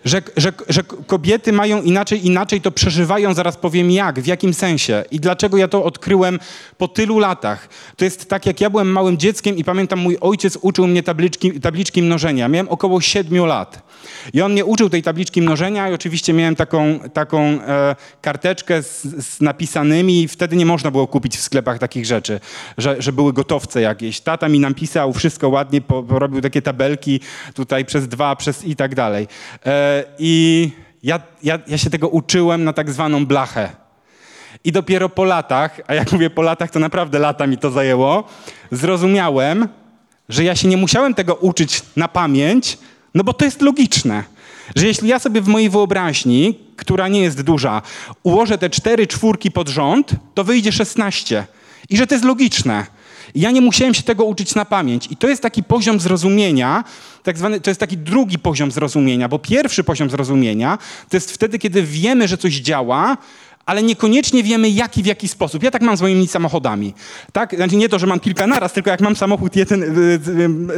że, 0.06 0.22
że, 0.38 0.54
że 0.70 0.84
kobiety 0.84 1.54
mają 1.54 1.82
inaczej, 1.82 2.26
inaczej 2.26 2.62
to 2.62 2.72
przeżywają, 2.72 3.34
zaraz 3.34 3.58
powiem 3.58 3.92
jak, 3.92 4.20
w 4.20 4.28
jakim 4.28 4.54
sensie 4.54 5.04
i 5.12 5.20
dlaczego 5.20 5.58
ja 5.58 5.68
to 5.68 5.84
odkryłem 5.84 6.40
po 6.78 6.88
tylu 6.88 7.20
latach. 7.20 7.70
To 7.96 8.06
jest 8.06 8.30
tak, 8.30 8.46
jak 8.46 8.62
ja 8.62 8.70
byłem 8.70 8.92
małym 8.92 9.18
dzieckiem 9.18 9.58
i 9.58 9.64
pamiętam, 9.64 10.00
mój 10.00 10.18
ojciec 10.22 10.58
uczył 10.62 10.88
mnie 10.88 11.04
tabliczki, 11.04 11.60
tabliczki 11.60 12.02
mnożenia. 12.04 12.48
Miałem 12.48 12.70
około 12.70 13.02
siedmiu 13.02 13.46
lat. 13.46 13.88
I 14.34 14.42
on 14.42 14.52
mnie 14.52 14.66
uczył 14.66 14.90
tej 14.90 15.04
tabliczki 15.04 15.42
mnożenia 15.42 15.90
i 15.90 15.94
oczywiście 15.94 16.34
miałem 16.34 16.56
taką, 16.56 17.00
taką 17.14 17.40
e, 17.40 17.96
karteczkę 18.22 18.84
z, 18.84 19.02
z, 19.02 19.42
napisanymi 19.42 20.28
wtedy 20.28 20.56
nie 20.56 20.66
można 20.66 20.92
było 20.92 21.08
kupić 21.08 21.38
w 21.38 21.42
sklepach 21.42 21.80
takich 21.80 22.06
rzeczy, 22.06 22.40
że, 22.78 22.96
że 23.00 23.14
były 23.14 23.34
gotowce 23.34 23.82
jakieś. 23.82 24.22
Tata 24.22 24.50
mi 24.50 24.60
napisał 24.60 25.14
wszystko 25.14 25.50
ładnie, 25.50 25.82
porobił 25.82 26.42
takie 26.42 26.62
tabelki 26.62 27.20
tutaj 27.54 27.86
przez 27.86 28.08
dwa, 28.08 28.36
przez 28.36 28.66
i 28.66 28.76
tak 28.76 28.96
dalej. 28.96 29.28
E, 29.66 29.87
I 30.20 30.72
ja, 31.04 31.20
ja, 31.44 31.60
ja 31.68 31.78
się 31.78 31.90
tego 31.90 32.10
uczyłem 32.10 32.64
na 32.64 32.74
tak 32.74 32.92
zwaną 32.92 33.26
blachę. 33.26 33.70
I 34.64 34.72
dopiero 34.72 35.10
po 35.10 35.24
latach, 35.24 35.80
a 35.88 35.94
jak 35.94 36.12
mówię 36.12 36.30
po 36.30 36.42
latach, 36.42 36.72
to 36.72 36.80
naprawdę 36.80 37.20
lata 37.20 37.48
mi 37.48 37.58
to 37.58 37.72
zajęło, 37.72 38.24
zrozumiałem, 38.72 39.68
że 40.30 40.44
ja 40.44 40.56
się 40.56 40.68
nie 40.68 40.78
musiałem 40.78 41.14
tego 41.14 41.36
uczyć 41.36 41.82
na 41.96 42.08
pamięć, 42.08 42.78
no 43.14 43.24
bo 43.24 43.34
to 43.34 43.46
jest 43.46 43.62
logiczne, 43.62 44.24
że 44.76 44.88
jeśli 44.88 45.08
ja 45.08 45.20
sobie 45.20 45.42
w 45.42 45.48
mojej 45.48 45.70
wyobraźni, 45.70 46.60
która 46.76 47.08
nie 47.08 47.22
jest 47.22 47.42
duża, 47.42 47.82
ułożę 48.24 48.58
te 48.58 48.70
cztery 48.70 49.08
czwórki 49.08 49.52
pod 49.52 49.70
rząd, 49.70 50.12
to 50.34 50.44
wyjdzie 50.44 50.72
16. 50.72 51.46
I 51.90 51.98
że 51.98 52.08
to 52.08 52.16
jest 52.16 52.26
logiczne. 52.26 52.86
Ja 53.36 53.52
nie 53.52 53.62
musiałem 53.62 53.94
się 53.94 54.04
tego 54.04 54.26
uczyć 54.26 54.56
na 54.56 54.66
pamięć. 54.66 55.08
I 55.12 55.18
to 55.18 55.28
jest 55.28 55.42
taki 55.42 55.64
poziom 55.64 56.00
zrozumienia, 56.00 56.84
tak 57.28 57.38
zwany, 57.38 57.62
to 57.62 57.70
jest 57.70 57.80
taki 57.80 57.98
drugi 57.98 58.40
poziom 58.40 58.72
zrozumienia, 58.72 59.28
bo 59.28 59.40
pierwszy 59.40 59.84
poziom 59.84 60.10
zrozumienia 60.10 60.78
to 61.10 61.18
jest 61.18 61.32
wtedy, 61.32 61.60
kiedy 61.60 61.84
wiemy, 61.84 62.28
że 62.28 62.38
coś 62.38 62.54
działa, 62.54 63.18
ale 63.66 63.84
niekoniecznie 63.84 64.44
wiemy 64.44 64.70
jaki 64.70 65.04
w 65.04 65.06
jaki 65.06 65.28
sposób. 65.28 65.64
Ja 65.64 65.72
tak 65.72 65.82
mam 65.82 65.98
z 65.98 66.02
moimi 66.02 66.28
samochodami. 66.28 66.94
Tak? 67.32 67.56
Znaczy 67.56 67.76
nie 67.76 67.90
to, 67.90 68.00
że 68.00 68.08
mam 68.08 68.20
kilka 68.20 68.48
naraz, 68.48 68.74
tylko 68.74 68.90
jak 68.90 69.02
mam 69.02 69.16
samochód 69.16 69.56
jeden 69.56 69.84
y, 69.84 70.20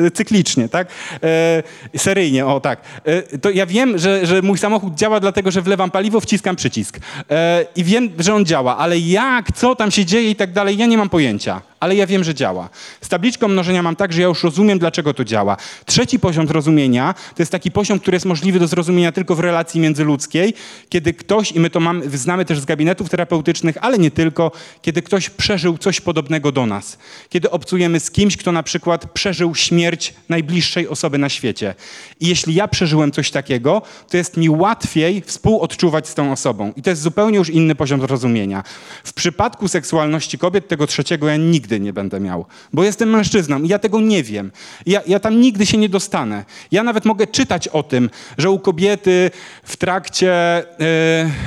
y, 0.05 0.11
cyklicznie, 0.11 0.69
tak? 0.69 0.87
E, 1.23 1.63
seryjnie, 1.97 2.45
o 2.45 2.59
tak. 2.59 2.81
E, 3.03 3.37
to 3.37 3.49
ja 3.49 3.65
wiem, 3.65 3.97
że, 3.97 4.25
że 4.25 4.41
mój 4.41 4.57
samochód 4.57 4.95
działa 4.95 5.19
dlatego, 5.19 5.51
że 5.51 5.61
wlewam 5.61 5.91
paliwo, 5.91 6.19
wciskam 6.19 6.55
przycisk. 6.55 6.99
E, 7.29 7.65
I 7.75 7.83
wiem, 7.83 8.09
że 8.19 8.33
on 8.33 8.45
działa, 8.45 8.77
ale 8.77 8.99
jak, 8.99 9.51
co 9.51 9.75
tam 9.75 9.91
się 9.91 10.05
dzieje 10.05 10.29
i 10.29 10.35
tak 10.35 10.51
dalej, 10.51 10.77
ja 10.77 10.85
nie 10.85 10.97
mam 10.97 11.09
pojęcia 11.09 11.68
ale 11.79 11.95
ja 11.95 12.07
wiem, 12.07 12.23
że 12.23 12.35
działa. 12.35 12.69
Z 13.01 13.09
tabliczką 13.09 13.47
mnożenia 13.47 13.83
mam 13.83 13.95
tak, 13.95 14.13
że 14.13 14.21
ja 14.21 14.27
już 14.27 14.43
rozumiem, 14.43 14.79
dlaczego 14.79 15.13
to 15.13 15.25
działa. 15.25 15.57
Trzeci 15.85 16.19
poziom 16.19 16.47
zrozumienia 16.47 17.15
to 17.35 17.41
jest 17.41 17.51
taki 17.51 17.71
poziom, 17.71 17.99
który 17.99 18.15
jest 18.15 18.25
możliwy 18.25 18.59
do 18.59 18.67
zrozumienia 18.67 19.11
tylko 19.11 19.35
w 19.35 19.39
relacji 19.39 19.81
międzyludzkiej, 19.81 20.53
kiedy 20.89 21.13
ktoś, 21.13 21.51
i 21.51 21.59
my 21.59 21.69
to 21.69 21.79
mamy, 21.79 22.17
znamy 22.17 22.45
też 22.45 22.59
z 22.59 22.65
gabinetów 22.65 23.09
terapeutycznych, 23.09 23.77
ale 23.81 23.97
nie 23.97 24.11
tylko, 24.11 24.51
kiedy 24.81 25.01
ktoś 25.01 25.29
przeżył 25.29 25.77
coś 25.77 26.01
podobnego 26.01 26.51
do 26.51 26.65
nas. 26.65 26.97
Kiedy 27.29 27.51
obcujemy 27.51 27.99
z 27.99 28.11
kimś, 28.11 28.37
kto 28.37 28.51
na 28.51 28.63
przykład 28.63 29.11
przeżył 29.11 29.55
śmierć 29.55 30.13
najbliższej 30.29 30.87
osoby 30.87 31.17
na 31.17 31.29
świecie. 31.29 31.75
I 32.19 32.27
jeśli 32.27 32.55
ja 32.55 32.67
przeżyłem 32.67 33.11
coś 33.11 33.31
takiego, 33.31 33.81
to 34.09 34.17
jest 34.17 34.37
mi 34.37 34.49
łatwiej 34.49 35.21
współodczuwać 35.21 36.07
z 36.07 36.15
tą 36.15 36.31
osobą. 36.31 36.73
I 36.75 36.81
to 36.81 36.89
jest 36.89 37.01
zupełnie 37.01 37.37
już 37.37 37.49
inny 37.49 37.75
poziom 37.75 38.01
zrozumienia. 38.01 38.63
W 39.03 39.13
przypadku 39.13 39.67
seksualności 39.67 40.37
kobiet 40.37 40.67
tego 40.67 40.87
trzeciego 40.87 41.27
ja 41.27 41.37
nigdy 41.37 41.68
nigdy 41.69 41.85
nie 41.85 41.93
będę 41.93 42.19
miał, 42.19 42.45
bo 42.73 42.83
jestem 42.83 43.09
mężczyzną 43.09 43.61
i 43.61 43.67
ja 43.67 43.79
tego 43.79 44.01
nie 44.01 44.23
wiem. 44.23 44.51
Ja, 44.85 45.01
ja 45.07 45.19
tam 45.19 45.41
nigdy 45.41 45.65
się 45.65 45.77
nie 45.77 45.89
dostanę. 45.89 46.45
Ja 46.71 46.83
nawet 46.83 47.05
mogę 47.05 47.27
czytać 47.27 47.67
o 47.67 47.83
tym, 47.83 48.09
że 48.37 48.49
u 48.49 48.59
kobiety 48.59 49.31
w 49.63 49.77
trakcie, 49.77 50.63
yy, 50.69 50.75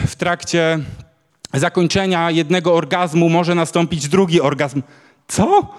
w 0.06 0.16
trakcie 0.16 0.78
zakończenia 1.54 2.30
jednego 2.30 2.74
orgazmu 2.74 3.28
może 3.28 3.54
nastąpić 3.54 4.08
drugi 4.08 4.40
orgazm. 4.40 4.82
Co? 5.28 5.74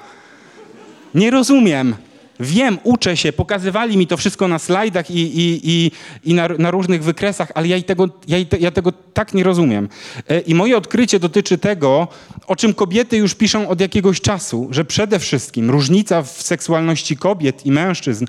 Nie 1.16 1.32
rozumiem. 1.32 1.96
Wiem, 2.40 2.78
uczę 2.84 3.18
się, 3.18 3.34
pokazywali 3.34 3.98
mi 3.98 4.08
to 4.08 4.18
wszystko 4.18 4.48
na 4.48 4.60
slajdach 4.60 5.12
i, 5.12 5.20
i, 5.20 5.62
i, 5.64 5.92
i 6.24 6.34
na, 6.34 6.48
na, 6.48 6.72
różnych 6.72 7.04
wykresach, 7.04 7.52
ale 7.56 7.68
ja, 7.68 7.82
tego, 7.82 8.10
ja, 8.28 8.38
ja 8.60 8.72
tego 8.72 8.92
tak 9.14 9.34
nie 9.34 9.44
rozumiem. 9.44 9.90
E, 10.30 10.40
I 10.40 10.56
moje 10.56 10.78
odkrycie 10.78 11.20
dotyczy 11.20 11.58
tego, 11.58 12.08
o 12.48 12.56
czym 12.56 12.74
kobiety 12.74 13.18
już 13.18 13.36
piszą 13.36 13.70
od 13.70 13.82
jakiegoś 13.82 14.22
czasu, 14.22 14.68
że 14.72 14.86
przede 14.86 15.20
wszystkim 15.20 15.70
różnica 15.70 16.24
w 16.24 16.42
seksualności 16.42 17.18
kobiet 17.18 17.66
i 17.66 17.72
mężczyzn 17.72 18.26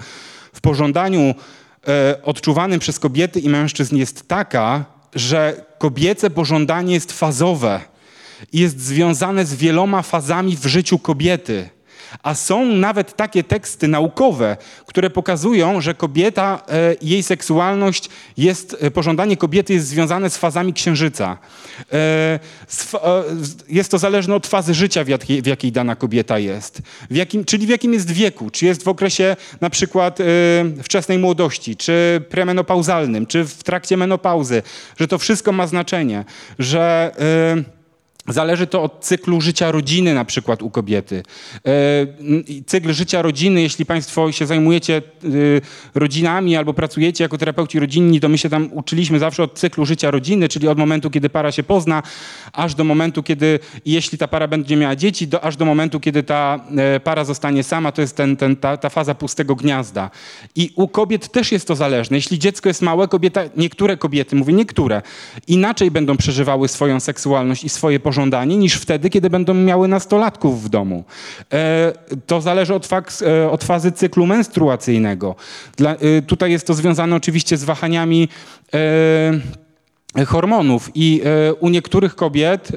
w 0.53 0.61
pożądaniu 0.61 1.35
e, 1.89 2.23
odczuwanym 2.23 2.81
przez 2.81 2.99
kobiety 2.99 3.41
i 3.41 3.49
mężczyzn 3.49 3.97
jest 3.97 4.29
taka, 4.29 4.85
że 5.15 5.65
kobiece 5.79 6.31
pożądanie 6.31 6.95
jest 6.95 7.13
fazowe 7.13 7.81
i 8.53 8.59
jest 8.59 8.81
związane 8.81 9.47
z 9.47 9.55
wieloma 9.55 10.03
fazami 10.03 10.57
w 10.57 10.67
życiu 10.67 10.99
kobiety. 10.99 11.74
A 12.23 12.35
są 12.35 12.65
nawet 12.65 13.17
takie 13.17 13.45
teksty 13.45 13.89
naukowe, 13.89 14.57
które 14.87 15.11
pokazują, 15.11 15.81
że 15.81 15.95
kobieta, 15.95 16.63
e, 16.69 16.97
jej 17.03 17.23
seksualność 17.23 18.09
jest, 18.37 18.77
e, 18.81 18.91
pożądanie 18.91 19.37
kobiety 19.37 19.73
jest 19.73 19.87
związane 19.87 20.31
z 20.31 20.37
fazami 20.37 20.73
księżyca. 20.73 21.39
E, 21.93 22.39
jest 23.69 23.91
to 23.91 23.99
zależne 23.99 24.35
od 24.35 24.47
fazy 24.47 24.75
życia, 24.75 25.05
w 25.05 25.09
jakiej, 25.09 25.43
w 25.43 25.47
jakiej 25.47 25.73
dana 25.73 25.97
kobieta 25.97 26.39
jest. 26.39 26.83
W 27.11 27.17
jakim, 27.17 27.45
czyli 27.45 27.67
w 27.67 27.71
jakim 27.71 27.93
jest 27.93 28.11
wieku. 28.11 28.51
Czy 28.51 28.67
jest 28.67 28.85
w 28.85 28.89
okresie 28.89 29.37
na 29.61 29.71
przykład 29.71 30.19
wczesnej 30.83 31.19
młodości, 31.19 31.77
czy 31.77 32.25
premenopauzalnym, 32.29 33.27
czy 33.27 33.45
w 33.45 33.63
trakcie 33.63 33.97
menopauzy. 33.97 34.63
Że 35.01 35.09
to 35.09 35.19
wszystko 35.19 35.53
ma 35.53 35.67
znaczenie. 35.67 36.25
Że... 36.59 37.15
Zależy 38.29 38.67
to 38.67 38.83
od 38.83 39.05
cyklu 39.05 39.41
życia 39.41 39.73
rodziny 39.73 40.15
na 40.15 40.25
przykład 40.25 40.63
u 40.63 40.71
kobiety. 40.71 41.23
E, 41.67 41.71
cykl 42.67 42.93
życia 42.93 43.23
rodziny, 43.23 43.63
jeśli 43.63 43.87
Państwo 43.87 44.33
się 44.33 44.47
zajmujecie 44.47 44.97
e, 44.97 45.01
rodzinami 45.95 46.57
albo 46.57 46.75
pracujecie 46.75 47.25
jako 47.25 47.39
terapeuci 47.39 47.81
rodzinni, 47.81 48.21
to 48.21 48.29
my 48.29 48.39
się 48.39 48.49
tam 48.49 48.69
uczyliśmy 48.73 49.19
zawsze 49.19 49.43
od 49.43 49.59
cyklu 49.59 49.87
życia 49.87 50.11
rodziny, 50.11 50.49
czyli 50.49 50.69
od 50.69 50.79
momentu, 50.79 51.11
kiedy 51.11 51.31
para 51.31 51.53
się 51.53 51.63
pozna, 51.63 52.03
aż 52.53 52.75
do 52.75 52.85
momentu, 52.85 53.23
kiedy, 53.23 53.59
jeśli 53.87 54.19
ta 54.19 54.29
para 54.29 54.49
będzie 54.49 54.77
miała 54.77 54.97
dzieci, 54.97 55.29
do, 55.29 55.45
aż 55.45 55.57
do 55.57 55.65
momentu, 55.65 56.01
kiedy 56.01 56.23
ta 56.23 56.65
e, 56.77 57.01
para 57.01 57.25
zostanie 57.25 57.63
sama, 57.63 57.93
to 57.93 58.01
jest 58.01 58.17
ten, 58.17 58.37
ten, 58.37 58.57
ta, 58.57 58.77
ta 58.77 58.89
faza 58.89 59.15
pustego 59.15 59.55
gniazda. 59.55 60.11
I 60.55 60.73
u 60.77 60.89
kobiet 60.89 61.29
też 61.29 61.53
jest 61.53 61.69
to 61.69 61.77
zależne. 61.77 62.17
Jeśli 62.17 62.39
dziecko 62.39 62.69
jest 62.69 62.83
małe, 62.83 63.09
kobieta, 63.09 63.41
niektóre 63.57 63.97
kobiety, 63.97 64.37
mówię 64.37 64.53
niektóre, 64.53 65.03
inaczej 65.49 65.91
będą 65.91 66.17
przeżywały 66.17 66.69
swoją 66.69 67.01
seksualność 67.01 67.65
i 67.65 67.69
swoje 67.69 68.01
pożądania 68.01 68.14
pożądanie 68.15 68.57
niż 68.57 68.75
wtedy, 68.75 69.11
kiedy 69.11 69.31
będą 69.31 69.55
miały 69.55 69.89
nastolatków 69.89 70.65
w 70.65 70.69
domu. 70.69 71.05
E, 71.53 71.93
to 72.27 72.41
zależy 72.41 72.75
od, 72.75 72.89
e, 73.23 73.51
od 73.51 73.65
fazy 73.65 73.93
cyklu 73.93 74.27
menstruacyjnego. 74.27 75.35
Dla, 75.77 75.95
e, 75.95 76.23
tutaj 76.23 76.51
jest 76.51 76.67
to 76.67 76.75
związane 76.75 77.17
oczywiście 77.17 77.57
z 77.57 77.65
wahaniami 77.65 78.29
hormonów 80.27 80.91
i 80.95 81.23
u 81.61 81.69
niektórych 81.69 82.15
kobiet 82.15 82.73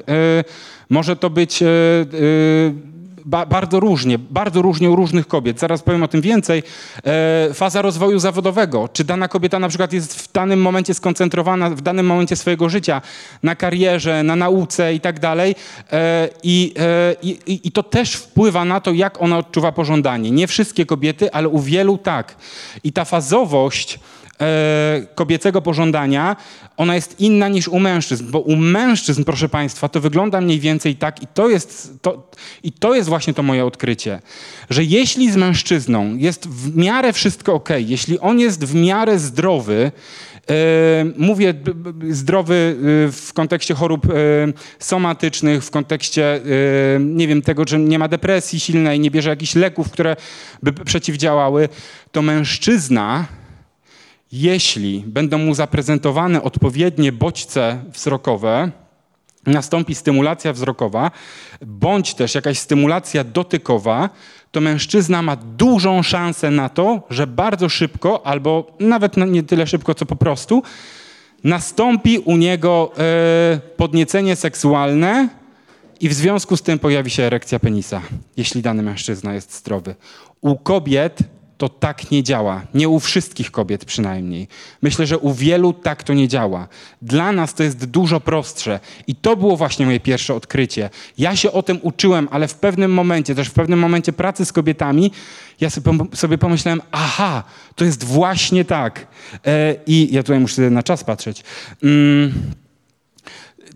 może 0.90 1.16
to 1.16 1.30
być 1.30 1.62
ba, 3.28 3.46
bardzo 3.46 3.80
różnie, 3.80 4.18
bardzo 4.18 4.62
różnie 4.62 4.90
u 4.90 4.96
różnych 4.96 5.26
kobiet. 5.26 5.60
Zaraz 5.60 5.82
powiem 5.82 6.02
o 6.02 6.08
tym 6.08 6.20
więcej. 6.20 6.62
E, 7.04 7.54
faza 7.54 7.82
rozwoju 7.82 8.18
zawodowego. 8.18 8.88
Czy 8.92 9.04
dana 9.04 9.28
kobieta 9.28 9.58
na 9.58 9.68
przykład 9.68 9.92
jest 9.92 10.22
w 10.22 10.32
danym 10.32 10.60
momencie 10.60 10.94
skoncentrowana, 10.94 11.70
w 11.70 11.80
danym 11.80 12.06
momencie 12.06 12.36
swojego 12.36 12.68
życia 12.68 13.02
na 13.42 13.54
karierze, 13.54 14.22
na 14.22 14.36
nauce 14.36 14.94
i 14.94 15.00
tak 15.00 15.20
dalej. 15.20 15.54
E, 15.92 16.28
I, 16.42 16.74
e, 16.78 17.14
i, 17.22 17.60
I 17.64 17.72
to 17.72 17.82
też 17.82 18.14
wpływa 18.14 18.64
na 18.64 18.80
to, 18.80 18.92
jak 18.92 19.22
ona 19.22 19.38
odczuwa 19.38 19.72
pożądanie. 19.72 20.30
Nie 20.30 20.46
wszystkie 20.46 20.86
kobiety, 20.86 21.32
ale 21.32 21.48
u 21.48 21.58
wielu 21.58 21.98
tak. 21.98 22.36
I 22.84 22.92
ta 22.92 23.04
fazowość 23.04 23.98
kobiecego 25.14 25.62
pożądania, 25.62 26.36
ona 26.76 26.94
jest 26.94 27.20
inna 27.20 27.48
niż 27.48 27.68
u 27.68 27.78
mężczyzn, 27.78 28.30
bo 28.30 28.40
u 28.40 28.56
mężczyzn, 28.56 29.24
proszę 29.24 29.48
Państwa, 29.48 29.88
to 29.88 30.00
wygląda 30.00 30.40
mniej 30.40 30.60
więcej 30.60 30.96
tak 30.96 31.22
i 31.22 31.26
to 31.26 31.48
jest, 31.48 31.98
to, 32.02 32.30
i 32.62 32.72
to 32.72 32.94
jest 32.94 33.08
właśnie 33.08 33.34
to 33.34 33.42
moje 33.42 33.64
odkrycie, 33.64 34.20
że 34.70 34.84
jeśli 34.84 35.32
z 35.32 35.36
mężczyzną 35.36 36.16
jest 36.16 36.48
w 36.48 36.76
miarę 36.76 37.12
wszystko 37.12 37.54
ok, 37.54 37.68
jeśli 37.78 38.18
on 38.18 38.40
jest 38.40 38.64
w 38.64 38.74
miarę 38.74 39.18
zdrowy, 39.18 39.92
e, 40.50 40.52
mówię 41.16 41.54
zdrowy 42.10 42.54
e, 42.54 43.12
w 43.12 43.32
kontekście 43.32 43.74
chorób 43.74 44.06
e, 44.06 44.10
somatycznych, 44.78 45.64
w 45.64 45.70
kontekście, 45.70 46.40
nie 47.00 47.28
wiem, 47.28 47.42
tego, 47.42 47.64
że 47.68 47.78
nie 47.78 47.98
ma 47.98 48.08
depresji 48.08 48.60
silnej, 48.60 49.00
nie 49.00 49.10
bierze 49.10 49.30
jakichś 49.30 49.54
leków, 49.54 49.90
które 49.90 50.16
by 50.62 50.72
przeciwdziałały, 50.72 51.68
to 52.12 52.22
mężczyzna 52.22 53.37
jeśli 54.32 55.04
będą 55.06 55.38
mu 55.38 55.54
zaprezentowane 55.54 56.42
odpowiednie 56.42 57.12
bodźce 57.12 57.84
wzrokowe, 57.92 58.70
nastąpi 59.46 59.94
stymulacja 59.94 60.52
wzrokowa, 60.52 61.10
bądź 61.66 62.14
też 62.14 62.34
jakaś 62.34 62.58
stymulacja 62.58 63.24
dotykowa, 63.24 64.10
to 64.52 64.60
mężczyzna 64.60 65.22
ma 65.22 65.36
dużą 65.36 66.02
szansę 66.02 66.50
na 66.50 66.68
to, 66.68 67.02
że 67.10 67.26
bardzo 67.26 67.68
szybko, 67.68 68.26
albo 68.26 68.72
nawet 68.80 69.16
nie 69.16 69.42
tyle 69.42 69.66
szybko, 69.66 69.94
co 69.94 70.06
po 70.06 70.16
prostu, 70.16 70.62
nastąpi 71.44 72.18
u 72.18 72.36
niego 72.36 72.92
e, 72.98 73.60
podniecenie 73.76 74.36
seksualne 74.36 75.28
i 76.00 76.08
w 76.08 76.14
związku 76.14 76.56
z 76.56 76.62
tym 76.62 76.78
pojawi 76.78 77.10
się 77.10 77.22
erekcja 77.22 77.58
penisa, 77.58 78.02
jeśli 78.36 78.62
dany 78.62 78.82
mężczyzna 78.82 79.34
jest 79.34 79.54
zdrowy. 79.54 79.94
U 80.40 80.56
kobiet 80.56 81.18
to 81.58 81.68
tak 81.68 82.10
nie 82.10 82.22
działa. 82.22 82.62
Nie 82.74 82.88
u 82.88 83.00
wszystkich 83.00 83.50
kobiet 83.50 83.84
przynajmniej. 83.84 84.48
Myślę, 84.82 85.06
że 85.06 85.18
u 85.18 85.32
wielu 85.32 85.72
tak 85.72 86.02
to 86.02 86.14
nie 86.14 86.28
działa. 86.28 86.68
Dla 87.02 87.32
nas 87.32 87.54
to 87.54 87.62
jest 87.62 87.84
dużo 87.84 88.20
prostsze. 88.20 88.80
I 89.06 89.14
to 89.14 89.36
było 89.36 89.56
właśnie 89.56 89.86
moje 89.86 90.00
pierwsze 90.00 90.34
odkrycie. 90.34 90.90
Ja 91.18 91.36
się 91.36 91.52
o 91.52 91.62
tym 91.62 91.78
uczyłem, 91.82 92.28
ale 92.30 92.48
w 92.48 92.54
pewnym 92.54 92.94
momencie, 92.94 93.34
też 93.34 93.48
w 93.48 93.52
pewnym 93.52 93.78
momencie 93.78 94.12
pracy 94.12 94.44
z 94.44 94.52
kobietami, 94.52 95.10
ja 95.60 95.70
sobie 96.14 96.38
pomyślałem, 96.38 96.82
aha, 96.92 97.44
to 97.74 97.84
jest 97.84 98.04
właśnie 98.04 98.64
tak. 98.64 99.06
E, 99.46 99.74
I 99.86 100.14
ja 100.14 100.22
tutaj 100.22 100.40
muszę 100.40 100.70
na 100.70 100.82
czas 100.82 101.04
patrzeć. 101.04 101.44
Mm 101.82 102.32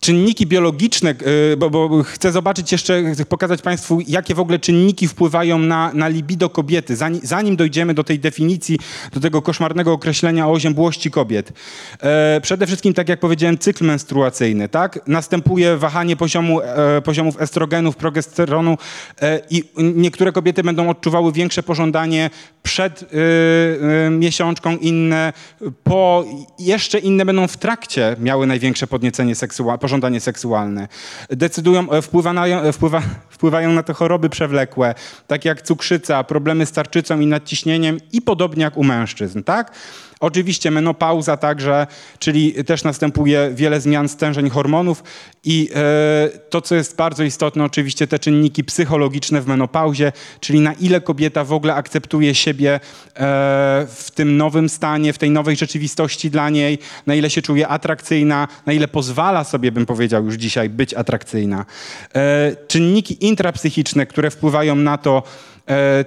czynniki 0.02 0.46
biologiczne, 0.46 1.10
e, 1.52 1.56
bo, 1.56 1.70
bo, 1.70 2.02
chcę 2.02 2.32
zobaczyć 2.32 2.72
jeszcze, 2.72 3.12
chcę 3.14 3.24
pokazać 3.24 3.62
Państwu, 3.62 3.98
jakie 4.06 4.34
w 4.34 4.40
ogóle 4.40 4.58
czynniki 4.58 5.08
wpływają 5.08 5.58
na, 5.58 5.90
na 5.94 6.08
libido 6.08 6.50
kobiety, 6.50 6.96
zanim, 6.96 7.20
zanim 7.24 7.56
dojdziemy 7.56 7.94
do 7.94 8.04
tej 8.04 8.18
definicji, 8.18 8.78
do 9.12 9.20
tego 9.20 9.42
koszmarnego 9.42 9.92
określenia 9.92 10.48
oziębłości 10.48 11.10
kobiet. 11.10 11.52
E, 12.00 12.40
przede 12.42 12.66
wszystkim, 12.66 12.94
tak 12.94 13.08
jak 13.08 13.20
powiedziałem, 13.20 13.58
cykl 13.58 13.84
menstruacyjny, 13.84 14.68
tak? 14.68 15.00
Następuje 15.06 15.76
wahanie 15.76 16.16
poziomu, 16.16 16.60
e, 16.60 17.02
poziomów 17.02 17.40
estrogenów, 17.40 17.96
progesteronu 17.96 18.78
i 19.50 19.64
niektóre 19.76 20.32
kobiety 20.32 20.62
będą 20.62 20.90
odczuwały 20.90 21.32
większe 21.32 21.62
pożądanie 21.62 22.30
przed 22.62 23.04
miesiączką, 24.10 24.76
inne 24.76 25.32
po, 25.84 26.24
jeszcze 26.58 26.98
inne 26.98 27.24
będą 27.24 27.46
w 27.46 27.56
trakcie 27.56 28.16
miały 28.20 28.46
największe 28.46 28.86
podniecenie 28.86 29.34
seksualne, 29.34 29.78
pożądanie 29.92 30.20
seksualne. 30.20 30.88
Decydują, 31.30 31.90
e, 31.90 31.98
e, 31.98 32.72
wpływa, 32.72 33.02
wpływają 33.36 33.72
na 33.72 33.82
to 33.82 33.94
choroby 33.94 34.28
przewlekłe, 34.28 34.94
takie 35.26 35.48
jak 35.48 35.62
cukrzyca, 35.62 36.24
problemy 36.24 36.66
z 36.66 36.72
tarczycą 36.72 37.20
i 37.20 37.26
nadciśnieniem 37.26 37.98
i 38.12 38.22
podobnie 38.22 38.64
jak 38.64 38.76
u 38.76 38.84
mężczyzn, 38.84 39.42
tak? 39.42 39.72
Oczywiście 40.22 40.70
menopauza 40.70 41.36
także, 41.36 41.86
czyli 42.18 42.64
też 42.64 42.84
następuje 42.84 43.50
wiele 43.54 43.80
zmian 43.80 44.08
stężeń 44.08 44.50
hormonów 44.50 45.02
i 45.44 45.70
e, 45.74 46.38
to, 46.50 46.60
co 46.60 46.74
jest 46.74 46.96
bardzo 46.96 47.24
istotne, 47.24 47.64
oczywiście 47.64 48.06
te 48.06 48.18
czynniki 48.18 48.64
psychologiczne 48.64 49.40
w 49.40 49.46
menopauzie, 49.46 50.12
czyli 50.40 50.60
na 50.60 50.72
ile 50.72 51.00
kobieta 51.00 51.44
w 51.44 51.52
ogóle 51.52 51.74
akceptuje 51.74 52.34
siebie 52.34 52.74
e, 52.74 52.80
w 53.88 54.08
tym 54.14 54.36
nowym 54.36 54.68
stanie, 54.68 55.12
w 55.12 55.18
tej 55.18 55.30
nowej 55.30 55.56
rzeczywistości 55.56 56.30
dla 56.30 56.50
niej, 56.50 56.78
na 57.06 57.14
ile 57.14 57.30
się 57.30 57.42
czuje 57.42 57.68
atrakcyjna, 57.68 58.48
na 58.66 58.72
ile 58.72 58.88
pozwala 58.88 59.44
sobie, 59.44 59.72
bym 59.72 59.86
powiedział 59.86 60.24
już 60.24 60.34
dzisiaj, 60.34 60.68
być 60.68 60.94
atrakcyjna. 60.94 61.64
E, 62.14 62.56
czynniki 62.68 63.26
intrapsychiczne, 63.26 64.06
które 64.06 64.30
wpływają 64.30 64.76
na 64.76 64.98
to, 64.98 65.22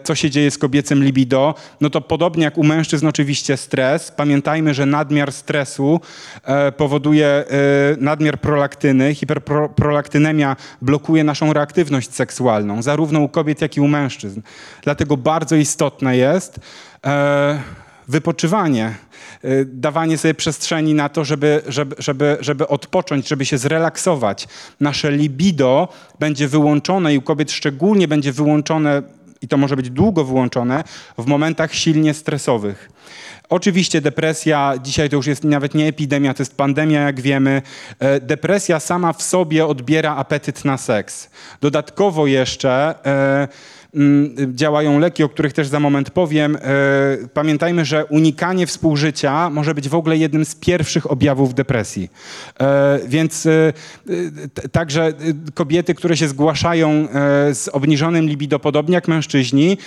co 0.04 0.16
się 0.16 0.30
dzieje 0.30 0.52
z 0.52 0.58
kobiecym 0.58 1.04
libido, 1.04 1.56
no 1.82 1.90
to 1.90 2.02
podobnie 2.02 2.44
jak 2.44 2.58
u 2.58 2.64
mężczyzn 2.64 3.08
oczywiście 3.08 3.58
stres. 3.58 4.12
Pamiętajmy, 4.12 4.74
że 4.74 4.86
nadmiar 4.86 5.32
stresu 5.32 6.02
e, 6.44 6.72
powoduje 6.72 7.28
e, 7.28 7.46
nadmiar 8.00 8.40
prolaktyny. 8.40 9.16
Hiperprolaktynemia 9.16 10.56
blokuje 10.82 11.24
naszą 11.24 11.54
reaktywność 11.54 12.14
seksualną, 12.14 12.82
zarówno 12.82 13.20
u 13.20 13.30
kobiet, 13.30 13.62
jak 13.62 13.78
i 13.78 13.82
u 13.82 13.88
mężczyzn. 13.88 14.42
Dlatego 14.84 15.18
bardzo 15.18 15.56
istotne 15.56 16.18
jest 16.18 16.60
wypoczywanie, 18.08 18.96
dawanie 19.66 20.18
sobie 20.18 20.34
przestrzeni 20.34 20.94
na 20.94 21.10
to, 21.10 21.26
żeby, 21.26 21.62
żeby, 21.68 21.96
żeby, 22.00 22.38
żeby 22.40 22.68
odpocząć, 22.68 23.28
żeby 23.28 23.46
się 23.46 23.58
zrelaksować. 23.58 24.48
Nasze 24.80 25.12
libido 25.12 25.88
będzie 26.20 26.48
wyłączone 26.48 27.14
i 27.14 27.18
u 27.18 27.22
kobiet 27.22 27.52
szczególnie 27.52 28.08
będzie 28.08 28.32
wyłączone 28.32 29.04
i 29.46 29.48
to 29.48 29.58
może 29.58 29.76
być 29.76 29.90
długo 29.90 30.24
wyłączone 30.24 30.84
w 31.18 31.26
momentach 31.26 31.74
silnie 31.74 32.14
stresowych. 32.14 32.90
Oczywiście 33.50 34.02
depresja, 34.02 34.74
dzisiaj 34.84 35.10
to 35.10 35.16
już 35.16 35.28
jest 35.28 35.44
nawet 35.44 35.76
nie 35.76 35.88
epidemia, 35.88 36.34
to 36.34 36.42
jest 36.42 36.58
pandemia, 36.58 37.02
jak 37.02 37.22
wiemy. 37.22 37.62
E, 38.00 38.20
depresja 38.20 38.80
sama 38.80 39.14
w 39.14 39.24
sobie 39.24 39.66
odbiera 39.66 40.16
apetyt 40.16 40.66
na 40.66 40.78
seks. 40.78 41.30
Dodatkowo 41.62 42.28
jeszcze 42.28 42.96
e, 43.06 43.48
działają 44.54 45.00
leki, 45.00 45.24
o 45.24 45.30
których 45.30 45.54
też 45.54 45.68
za 45.68 45.80
moment 45.80 46.10
powiem. 46.10 46.56
E, 46.56 46.60
pamiętajmy, 47.34 47.86
że 47.86 48.06
unikanie 48.06 48.68
współżycia 48.68 49.50
może 49.50 49.74
być 49.74 49.90
w 49.90 49.96
ogóle 49.96 50.18
jednym 50.18 50.46
z 50.46 50.56
pierwszych 50.56 51.12
objawów 51.12 51.54
depresji. 51.54 52.10
E, 52.60 53.00
więc 53.08 53.46
e, 53.46 53.74
także 54.72 55.14
kobiety, 55.54 55.96
które 55.96 56.18
się 56.18 56.28
zgłaszają 56.28 57.08
z 57.54 57.70
obniżonym 57.74 58.26
libido, 58.26 58.60
podobnie 58.60 58.96
jak 58.96 59.08
mężczyźni, 59.08 59.78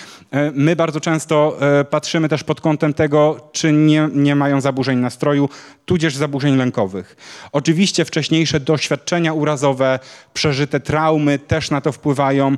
my 0.52 0.76
bardzo 0.76 1.00
często 1.00 1.58
patrzymy 1.90 2.28
też 2.28 2.44
pod 2.44 2.60
kątem 2.60 2.94
tego, 2.94 3.48
czy 3.52 3.72
nie, 3.72 4.08
nie 4.14 4.34
mają 4.34 4.60
zaburzeń 4.60 4.98
nastroju, 4.98 5.48
tudzież 5.86 6.16
zaburzeń 6.16 6.56
lękowych. 6.56 7.16
Oczywiście 7.52 8.04
wcześniejsze 8.04 8.60
doświadczenia 8.60 9.32
urazowe, 9.32 9.98
przeżyte 10.34 10.80
traumy 10.80 11.38
też 11.38 11.70
na 11.70 11.80
to 11.80 11.92
wpływają. 11.92 12.56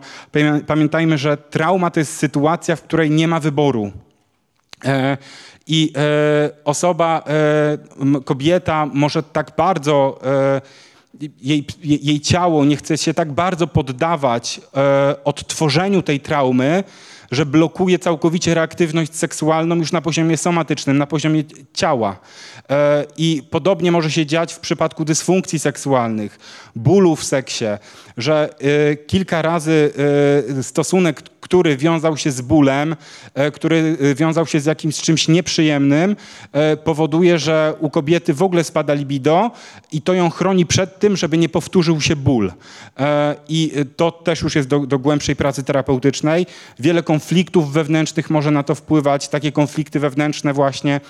Pamiętajmy, 0.67 1.19
że 1.19 1.39
trauma 1.51 1.91
to 1.91 2.01
jest 2.01 2.17
sytuacja, 2.17 2.77
w 2.77 2.83
której 2.83 3.11
nie 3.11 3.29
ma 3.29 3.41
wyboru. 3.41 3.93
E, 4.85 5.17
I 5.67 5.93
e, 5.97 6.51
osoba, 6.65 7.25
e, 7.27 8.23
kobieta 8.25 8.87
może 8.95 9.23
tak 9.23 9.53
bardzo, 9.57 10.21
jej, 11.41 11.67
jej 11.83 12.21
ciało 12.21 12.65
nie 12.65 12.77
chce 12.77 12.99
się 12.99 13.15
tak 13.15 13.33
bardzo 13.33 13.67
poddawać 13.67 14.61
odtworzeniu 15.25 16.03
tej 16.03 16.21
traumy, 16.21 16.85
że 17.31 17.47
blokuje 17.47 17.99
całkowicie 17.99 18.55
reaktywność 18.55 19.15
seksualną 19.15 19.77
już 19.77 19.93
na 19.93 20.01
poziomie 20.01 20.37
somatycznym, 20.37 20.99
na 20.99 21.07
poziomie 21.07 21.45
ciała. 21.73 22.21
E, 22.71 23.05
I 23.17 23.43
podobnie 23.51 23.93
może 23.93 24.11
się 24.11 24.27
dziać 24.27 24.55
w 24.55 24.59
przypadku 24.59 25.05
dysfunkcji 25.05 25.59
seksualnych, 25.59 26.39
bólu 26.77 27.17
w 27.17 27.25
seksie, 27.25 27.65
że 28.17 28.55
e, 28.91 28.97
kilka 28.97 29.43
razy 29.43 29.93
e, 30.59 30.63
stosunek, 30.63 31.23
który 31.51 31.77
wiązał 31.77 32.17
się 32.17 32.31
z 32.31 32.41
bólem, 32.41 32.97
który 33.53 33.97
wiązał 34.15 34.47
się 34.47 34.61
z 34.61 34.67
jakimś 34.67 35.01
czymś 35.01 35.29
nieprzyjemnym, 35.29 36.17
powoduje, 36.85 37.39
że 37.39 37.75
u 37.81 37.91
kobiety 37.91 38.35
w 38.35 38.43
ogóle 38.43 38.65
spada 38.65 38.95
libido 38.95 39.51
i 39.93 40.03
to 40.03 40.15
ją 40.15 40.31
chroni 40.31 40.67
przed 40.67 40.99
tym, 40.99 41.17
żeby 41.17 41.39
nie 41.39 41.49
powtórzył 41.49 42.01
się 42.01 42.17
ból. 42.17 42.53
I 43.49 43.73
to 43.97 44.13
też 44.13 44.43
już 44.43 44.55
jest 44.55 44.69
do, 44.69 44.79
do 44.87 44.99
głębszej 44.99 45.37
pracy 45.37 45.63
terapeutycznej. 45.63 46.47
Wiele 46.79 47.03
konfliktów 47.03 47.73
wewnętrznych 47.73 48.31
może 48.31 48.51
na 48.51 48.63
to 48.63 48.75
wpływać, 48.75 49.29
takie 49.29 49.53
konflikty 49.53 50.01
wewnętrzne 50.01 50.53
właśnie 50.53 51.01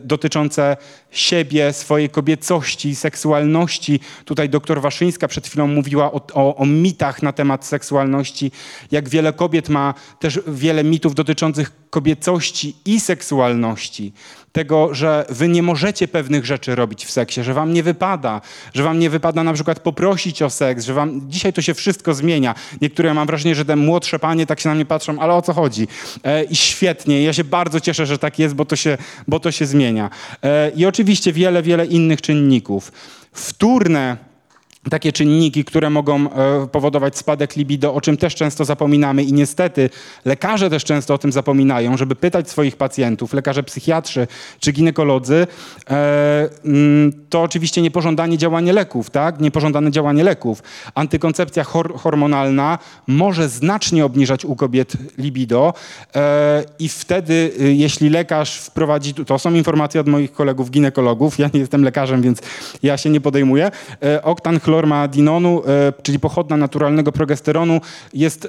dotyczące 0.00 0.76
siebie, 1.10 1.72
swojej 1.72 2.10
kobiecości, 2.10 2.94
seksualności. 2.94 4.00
Tutaj 4.24 4.48
doktor 4.48 4.80
Waszyńska 4.80 5.28
przed 5.28 5.46
chwilą 5.46 5.66
mówiła 5.66 6.12
o, 6.12 6.20
o, 6.34 6.56
o, 6.56 6.66
mitach 6.66 7.22
na 7.22 7.32
temat 7.32 7.66
seksualności. 7.66 8.52
Jak 8.90 9.08
wiele 9.08 9.32
kobiet 9.32 9.68
ma 9.74 9.94
też 10.18 10.40
wiele 10.46 10.84
mitów 10.84 11.14
dotyczących 11.14 11.72
kobiecości 11.90 12.76
i 12.84 13.00
seksualności. 13.00 14.12
Tego, 14.52 14.94
że 14.94 15.26
wy 15.28 15.48
nie 15.48 15.62
możecie 15.62 16.08
pewnych 16.08 16.46
rzeczy 16.46 16.74
robić 16.74 17.06
w 17.06 17.10
seksie, 17.10 17.42
że 17.42 17.54
wam 17.54 17.72
nie 17.72 17.82
wypada, 17.82 18.40
że 18.74 18.82
wam 18.82 18.98
nie 18.98 19.10
wypada 19.10 19.44
na 19.44 19.52
przykład 19.52 19.80
poprosić 19.80 20.42
o 20.42 20.50
seks, 20.50 20.84
że 20.84 20.94
wam... 20.94 21.30
Dzisiaj 21.30 21.52
to 21.52 21.62
się 21.62 21.74
wszystko 21.74 22.14
zmienia. 22.14 22.54
Niektóre 22.80 23.14
mam 23.14 23.26
wrażenie, 23.26 23.54
że 23.54 23.64
te 23.64 23.76
młodsze 23.76 24.18
panie 24.18 24.46
tak 24.46 24.60
się 24.60 24.68
na 24.68 24.74
mnie 24.74 24.86
patrzą, 24.86 25.18
ale 25.18 25.34
o 25.34 25.42
co 25.42 25.52
chodzi? 25.52 25.88
E, 26.24 26.44
I 26.44 26.56
świetnie. 26.56 27.22
Ja 27.22 27.32
się 27.32 27.44
bardzo 27.44 27.80
cieszę, 27.80 28.06
że 28.06 28.18
tak 28.18 28.38
jest, 28.38 28.54
bo 28.54 28.64
to 28.64 28.76
się, 28.76 28.98
bo 29.28 29.40
to 29.40 29.50
się 29.50 29.66
zmienia. 29.66 30.10
E, 30.42 30.70
I 30.70 30.86
oczywiście 30.86 31.32
wiele, 31.32 31.62
wiele 31.62 31.86
innych 31.86 32.20
czynników. 32.20 32.92
Wtórne 33.32 34.16
takie 34.90 35.12
czynniki, 35.12 35.64
które 35.64 35.90
mogą 35.90 36.30
e, 36.30 36.66
powodować 36.66 37.18
spadek 37.18 37.56
libido, 37.56 37.94
o 37.94 38.00
czym 38.00 38.16
też 38.16 38.34
często 38.34 38.64
zapominamy 38.64 39.22
i 39.22 39.32
niestety 39.32 39.90
lekarze 40.24 40.70
też 40.70 40.84
często 40.84 41.14
o 41.14 41.18
tym 41.18 41.32
zapominają, 41.32 41.96
żeby 41.96 42.16
pytać 42.16 42.50
swoich 42.50 42.76
pacjentów, 42.76 43.32
lekarze 43.32 43.62
psychiatrzy 43.62 44.26
czy 44.60 44.72
ginekolodzy, 44.72 45.46
e, 45.90 46.48
mm, 46.64 47.23
to 47.34 47.42
oczywiście 47.42 47.82
niepożądane 47.82 48.38
działanie 48.38 48.72
leków, 48.72 49.10
tak? 49.10 49.40
Niepożądane 49.40 49.90
działanie 49.90 50.24
leków. 50.24 50.62
Antykoncepcja 50.94 51.64
hor 51.64 51.94
hormonalna 51.94 52.78
może 53.06 53.48
znacznie 53.48 54.04
obniżać 54.04 54.44
u 54.44 54.56
kobiet 54.56 54.92
libido 55.18 55.74
e, 56.14 56.64
i 56.78 56.88
wtedy, 56.88 57.52
jeśli 57.58 58.10
lekarz 58.10 58.58
wprowadzi, 58.58 59.14
to 59.14 59.38
są 59.38 59.54
informacje 59.54 60.00
od 60.00 60.08
moich 60.08 60.32
kolegów 60.32 60.70
ginekologów, 60.70 61.38
ja 61.38 61.50
nie 61.54 61.60
jestem 61.60 61.84
lekarzem, 61.84 62.22
więc 62.22 62.38
ja 62.82 62.96
się 62.96 63.10
nie 63.10 63.20
podejmuję, 63.20 63.70
oktan 64.22 64.60
chlormadinonu, 64.60 65.62
e, 65.66 65.92
czyli 66.02 66.18
pochodna 66.18 66.56
naturalnego 66.56 67.12
progesteronu, 67.12 67.80
jest, 68.12 68.44
e, 68.44 68.48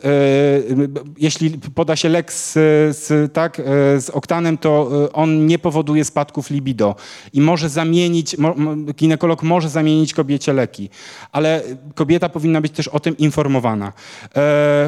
jeśli 1.17 1.49
poda 1.75 1.95
się 1.95 2.09
lek 2.09 2.33
z, 2.33 2.53
z, 2.97 3.33
tak, 3.33 3.59
e, 3.59 3.63
z 4.01 4.09
oktanem, 4.09 4.57
to 4.57 4.89
on 5.13 5.45
nie 5.45 5.59
powoduje 5.59 6.05
spadków 6.05 6.49
libido 6.49 6.95
i 7.33 7.41
może 7.41 7.69
zamienić, 7.69 8.35
ginekolog 8.95 9.43
może 9.43 9.69
zamienić 9.69 10.13
kobiecie 10.13 10.53
leki, 10.53 10.89
ale 11.31 11.61
kobieta 11.95 12.29
powinna 12.29 12.61
być 12.61 12.71
też 12.71 12.87
o 12.87 12.99
tym 12.99 13.17
informowana. 13.17 13.93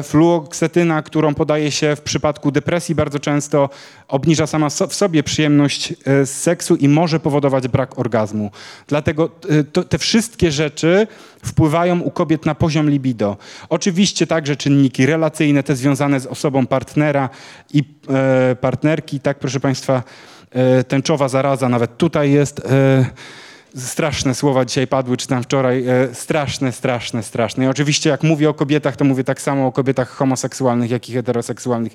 Fluoksetyna, 0.02 1.02
którą 1.02 1.34
podaje 1.34 1.70
się 1.70 1.96
w 1.96 2.00
przypadku 2.00 2.50
depresji 2.50 2.94
bardzo 2.94 3.18
często, 3.18 3.70
obniża 4.08 4.46
sama 4.46 4.68
w 4.70 4.94
sobie 4.94 5.22
przyjemność 5.22 5.94
z 6.06 6.30
seksu 6.30 6.76
i 6.76 6.88
może 6.88 7.20
powodować 7.20 7.68
brak 7.68 7.98
orgazmu. 7.98 8.50
Dlatego 8.88 9.30
to, 9.72 9.84
te 9.84 9.98
wszystkie 9.98 10.52
rzeczy 10.52 11.06
wpływają 11.44 12.00
u 12.00 12.10
kobiet 12.10 12.46
na 12.46 12.54
poziom 12.54 12.90
libido. 12.90 13.36
Oczywiście 13.68 14.26
także 14.26 14.56
czynniki 14.56 15.06
relacyjne, 15.06 15.62
te 15.62 15.76
związane 15.76 16.20
z 16.20 16.26
osobą 16.26 16.66
partnera 16.66 17.28
i 17.74 17.84
e, 18.08 18.56
partnerki. 18.56 19.20
Tak, 19.20 19.38
proszę 19.38 19.60
Państwa, 19.60 20.02
e, 20.50 20.84
tęczowa 20.84 21.28
zaraza 21.28 21.68
nawet 21.68 21.96
tutaj 21.96 22.32
jest. 22.32 22.62
Straszne 23.78 24.34
słowa 24.34 24.64
dzisiaj 24.64 24.86
padły, 24.86 25.16
czy 25.16 25.26
tam 25.26 25.42
wczoraj, 25.42 25.84
e, 25.88 26.14
straszne, 26.14 26.72
straszne, 26.72 27.22
straszne. 27.22 27.64
I 27.64 27.68
oczywiście 27.68 28.10
jak 28.10 28.22
mówię 28.22 28.50
o 28.50 28.54
kobietach, 28.54 28.96
to 28.96 29.04
mówię 29.04 29.24
tak 29.24 29.40
samo 29.40 29.66
o 29.66 29.72
kobietach 29.72 30.10
homoseksualnych, 30.10 30.90
jak 30.90 31.08
i 31.08 31.12
heteroseksualnych 31.12 31.92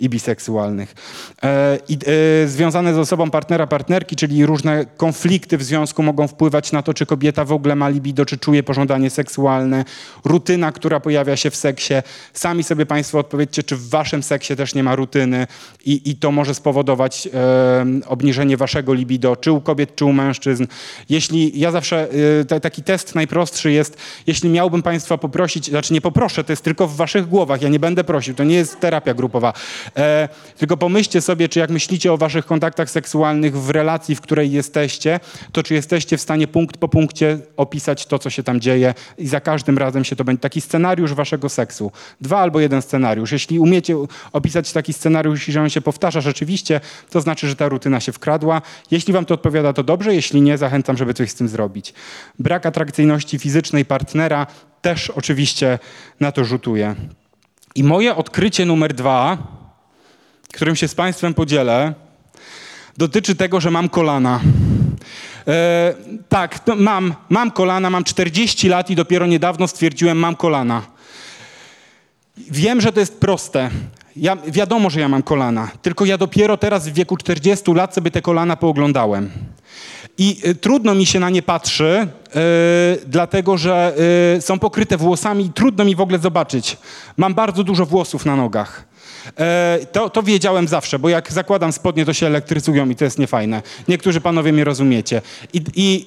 i 0.00 0.08
biseksualnych. 0.08 0.94
E, 1.42 1.78
I 1.88 1.98
e, 2.44 2.48
związane 2.48 2.94
z 2.94 2.98
osobą 2.98 3.30
partnera, 3.30 3.66
partnerki, 3.66 4.16
czyli 4.16 4.46
różne 4.46 4.86
konflikty 4.96 5.58
w 5.58 5.62
związku 5.62 6.02
mogą 6.02 6.28
wpływać 6.28 6.72
na 6.72 6.82
to, 6.82 6.94
czy 6.94 7.06
kobieta 7.06 7.44
w 7.44 7.52
ogóle 7.52 7.76
ma 7.76 7.88
libido, 7.88 8.26
czy 8.26 8.38
czuje 8.38 8.62
pożądanie 8.62 9.10
seksualne, 9.10 9.84
rutyna, 10.24 10.72
która 10.72 11.00
pojawia 11.00 11.36
się 11.36 11.50
w 11.50 11.56
seksie. 11.56 11.94
Sami 12.32 12.62
sobie 12.62 12.86
Państwo 12.86 13.18
odpowiedzcie, 13.18 13.62
czy 13.62 13.76
w 13.76 13.88
Waszym 13.88 14.22
seksie 14.22 14.56
też 14.56 14.74
nie 14.74 14.82
ma 14.82 14.96
rutyny 14.96 15.46
i, 15.84 16.10
i 16.10 16.16
to 16.16 16.30
może 16.30 16.54
spowodować 16.54 17.28
e, 17.34 17.86
obniżenie 18.06 18.56
Waszego 18.56 18.94
libido, 18.94 19.36
czy 19.36 19.52
u 19.52 19.60
kobiet, 19.60 19.96
czy 19.96 20.04
u 20.04 20.12
mężczyzn. 20.12 20.66
Jeśli 21.08 21.23
jeśli 21.24 21.60
ja 21.60 21.70
zawsze, 21.70 22.08
y, 22.52 22.60
taki 22.60 22.82
test 22.82 23.14
najprostszy 23.14 23.72
jest, 23.72 23.96
jeśli 24.26 24.50
miałbym 24.50 24.82
Państwa 24.82 25.18
poprosić, 25.18 25.66
znaczy 25.66 25.94
nie 25.94 26.00
poproszę, 26.00 26.44
to 26.44 26.52
jest 26.52 26.62
tylko 26.62 26.86
w 26.86 26.96
Waszych 26.96 27.28
głowach, 27.28 27.62
ja 27.62 27.68
nie 27.68 27.78
będę 27.78 28.04
prosił, 28.04 28.34
to 28.34 28.44
nie 28.44 28.54
jest 28.54 28.80
terapia 28.80 29.14
grupowa, 29.14 29.52
e, 29.96 30.28
tylko 30.58 30.76
pomyślcie 30.76 31.20
sobie, 31.20 31.48
czy 31.48 31.58
jak 31.58 31.70
myślicie 31.70 32.12
o 32.12 32.16
Waszych 32.16 32.46
kontaktach 32.46 32.90
seksualnych 32.90 33.58
w 33.58 33.70
relacji, 33.70 34.14
w 34.14 34.20
której 34.20 34.52
jesteście, 34.52 35.20
to 35.52 35.62
czy 35.62 35.74
jesteście 35.74 36.16
w 36.16 36.20
stanie 36.20 36.46
punkt 36.46 36.76
po 36.76 36.88
punkcie 36.88 37.38
opisać 37.56 38.06
to, 38.06 38.18
co 38.18 38.30
się 38.30 38.42
tam 38.42 38.60
dzieje 38.60 38.94
i 39.18 39.28
za 39.28 39.40
każdym 39.40 39.78
razem 39.78 40.04
się 40.04 40.16
to 40.16 40.24
będzie 40.24 40.40
taki 40.40 40.60
scenariusz 40.60 41.14
Waszego 41.14 41.48
seksu. 41.48 41.92
Dwa 42.20 42.38
albo 42.38 42.60
jeden 42.60 42.82
scenariusz. 42.82 43.32
Jeśli 43.32 43.58
umiecie 43.58 43.96
opisać 44.32 44.72
taki 44.72 44.92
scenariusz 44.92 45.48
i 45.48 45.52
że 45.52 45.62
on 45.62 45.70
się 45.70 45.80
powtarza 45.80 46.20
rzeczywiście, 46.20 46.80
to 47.10 47.20
znaczy, 47.20 47.48
że 47.48 47.56
ta 47.56 47.68
rutyna 47.68 48.00
się 48.00 48.12
wkradła. 48.12 48.62
Jeśli 48.90 49.12
Wam 49.12 49.24
to 49.24 49.34
odpowiada, 49.34 49.72
to 49.72 49.82
dobrze, 49.82 50.14
jeśli 50.14 50.40
nie, 50.40 50.58
zachęcam, 50.58 50.96
żeby 50.96 51.03
coś 51.12 51.30
z 51.30 51.34
tym 51.34 51.48
zrobić. 51.48 51.94
Brak 52.38 52.66
atrakcyjności 52.66 53.38
fizycznej 53.38 53.84
partnera 53.84 54.46
też 54.82 55.10
oczywiście 55.10 55.78
na 56.20 56.32
to 56.32 56.44
rzutuje. 56.44 56.94
I 57.74 57.84
moje 57.84 58.16
odkrycie 58.16 58.64
numer 58.64 58.94
dwa, 58.94 59.38
którym 60.52 60.76
się 60.76 60.88
z 60.88 60.94
Państwem 60.94 61.34
podzielę, 61.34 61.94
dotyczy 62.96 63.34
tego, 63.34 63.60
że 63.60 63.70
mam 63.70 63.88
kolana. 63.88 64.40
E, 65.48 65.94
tak, 66.28 66.60
mam, 66.76 67.14
mam 67.28 67.50
kolana, 67.50 67.90
mam 67.90 68.04
40 68.04 68.68
lat 68.68 68.90
i 68.90 68.96
dopiero 68.96 69.26
niedawno 69.26 69.68
stwierdziłem, 69.68 70.18
mam 70.18 70.36
kolana. 70.36 70.82
Wiem, 72.36 72.80
że 72.80 72.92
to 72.92 73.00
jest 73.00 73.20
proste. 73.20 73.70
Ja, 74.16 74.36
wiadomo, 74.46 74.90
że 74.90 75.00
ja 75.00 75.08
mam 75.08 75.22
kolana, 75.22 75.68
tylko 75.82 76.04
ja 76.04 76.18
dopiero 76.18 76.56
teraz 76.56 76.88
w 76.88 76.92
wieku 76.92 77.16
40 77.16 77.72
lat 77.72 77.94
sobie 77.94 78.10
te 78.10 78.22
kolana 78.22 78.56
pooglądałem. 78.56 79.30
I 80.18 80.40
y, 80.46 80.54
trudno 80.54 80.94
mi 80.94 81.06
się 81.06 81.20
na 81.20 81.30
nie 81.30 81.42
patrzy, 81.42 82.08
y, 82.26 83.06
dlatego 83.06 83.58
że 83.58 83.94
y, 84.38 84.42
są 84.42 84.58
pokryte 84.58 84.96
włosami 84.96 85.44
i 85.44 85.50
trudno 85.50 85.84
mi 85.84 85.96
w 85.96 86.00
ogóle 86.00 86.18
zobaczyć. 86.18 86.76
Mam 87.16 87.34
bardzo 87.34 87.64
dużo 87.64 87.86
włosów 87.86 88.26
na 88.26 88.36
nogach. 88.36 88.94
E, 89.38 89.78
to, 89.92 90.10
to, 90.10 90.22
wiedziałem 90.22 90.68
zawsze, 90.68 90.98
bo 90.98 91.08
jak 91.08 91.32
zakładam 91.32 91.72
spodnie, 91.72 92.04
to 92.04 92.12
się 92.12 92.26
elektryzują 92.26 92.88
i 92.88 92.96
to 92.96 93.04
jest 93.04 93.18
niefajne. 93.18 93.62
Niektórzy 93.88 94.20
panowie 94.20 94.52
mnie 94.52 94.64
rozumiecie. 94.64 95.22
I, 95.52 95.62
i 95.74 96.06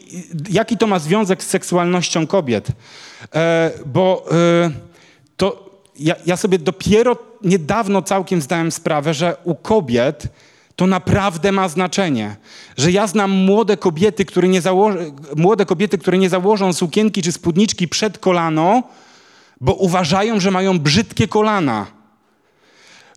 jaki 0.49 0.77
to 0.77 0.87
ma 0.87 0.99
związek 0.99 1.43
z 1.43 1.47
seksualnością 1.47 2.27
kobiet? 2.27 2.67
E, 3.35 3.71
bo 3.85 4.25
e, 4.31 4.71
to 5.37 5.67
ja, 5.99 6.15
ja 6.25 6.37
sobie 6.37 6.59
dopiero 6.59 7.17
niedawno 7.43 8.01
całkiem 8.01 8.41
zdałem 8.41 8.71
sprawę, 8.71 9.13
że 9.13 9.35
u 9.43 9.55
kobiet 9.55 10.27
to 10.77 10.87
naprawdę 10.87 11.51
ma 11.51 11.69
znaczenie. 11.69 12.35
Że 12.77 12.91
ja 12.91 13.07
znam 13.07 13.31
młode 13.31 13.77
kobiety, 13.77 14.25
które 14.25 14.47
nie, 14.47 14.61
zało- 14.61 14.93
młode 15.35 15.65
kobiety, 15.65 15.97
które 15.97 16.17
nie 16.17 16.29
założą 16.29 16.73
sukienki 16.73 17.21
czy 17.21 17.31
spódniczki 17.31 17.87
przed 17.87 18.17
kolano, 18.17 18.83
bo 19.61 19.73
uważają, 19.73 20.39
że 20.39 20.51
mają 20.51 20.79
brzydkie 20.79 21.27
kolana 21.27 21.96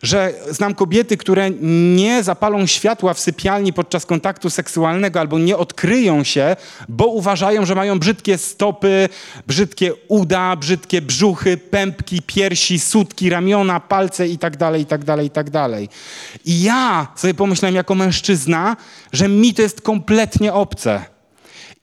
że 0.02 0.34
znam 0.50 0.74
kobiety, 0.74 1.16
które 1.16 1.50
nie 1.96 2.22
zapalą 2.22 2.66
światła 2.66 3.14
w 3.14 3.20
sypialni 3.20 3.72
podczas 3.72 4.06
kontaktu 4.06 4.50
seksualnego 4.50 5.20
albo 5.20 5.38
nie 5.38 5.56
odkryją 5.56 6.24
się, 6.24 6.56
bo 6.88 7.06
uważają, 7.06 7.66
że 7.66 7.74
mają 7.74 7.98
brzydkie 7.98 8.38
stopy, 8.38 9.08
brzydkie 9.46 9.94
uda, 10.08 10.56
brzydkie 10.56 11.02
brzuchy, 11.02 11.56
pępki, 11.56 12.22
piersi, 12.22 12.78
sutki, 12.78 13.30
ramiona, 13.30 13.80
palce 13.80 14.28
itd., 14.28 14.78
itd., 14.78 15.22
itd. 15.22 15.68
I 16.44 16.62
ja 16.62 17.06
sobie 17.16 17.34
pomyślałem 17.34 17.74
jako 17.74 17.94
mężczyzna, 17.94 18.76
że 19.12 19.28
mi 19.28 19.54
to 19.54 19.62
jest 19.62 19.80
kompletnie 19.80 20.52
obce. 20.52 21.19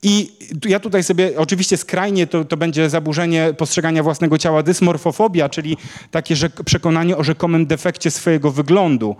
I 0.02 0.32
ja 0.66 0.80
tutaj 0.80 1.04
sobie, 1.04 1.32
oczywiście 1.38 1.76
skrajnie 1.76 2.26
to, 2.26 2.44
to 2.44 2.56
będzie 2.56 2.90
zaburzenie 2.90 3.54
postrzegania 3.56 4.02
własnego 4.02 4.38
ciała, 4.38 4.62
dysmorfofobia, 4.62 5.48
czyli 5.48 5.76
takie 6.10 6.34
przekonanie 6.64 7.16
o 7.16 7.24
rzekomym 7.24 7.66
defekcie 7.66 8.10
swojego 8.10 8.50
wyglądu. 8.50 9.16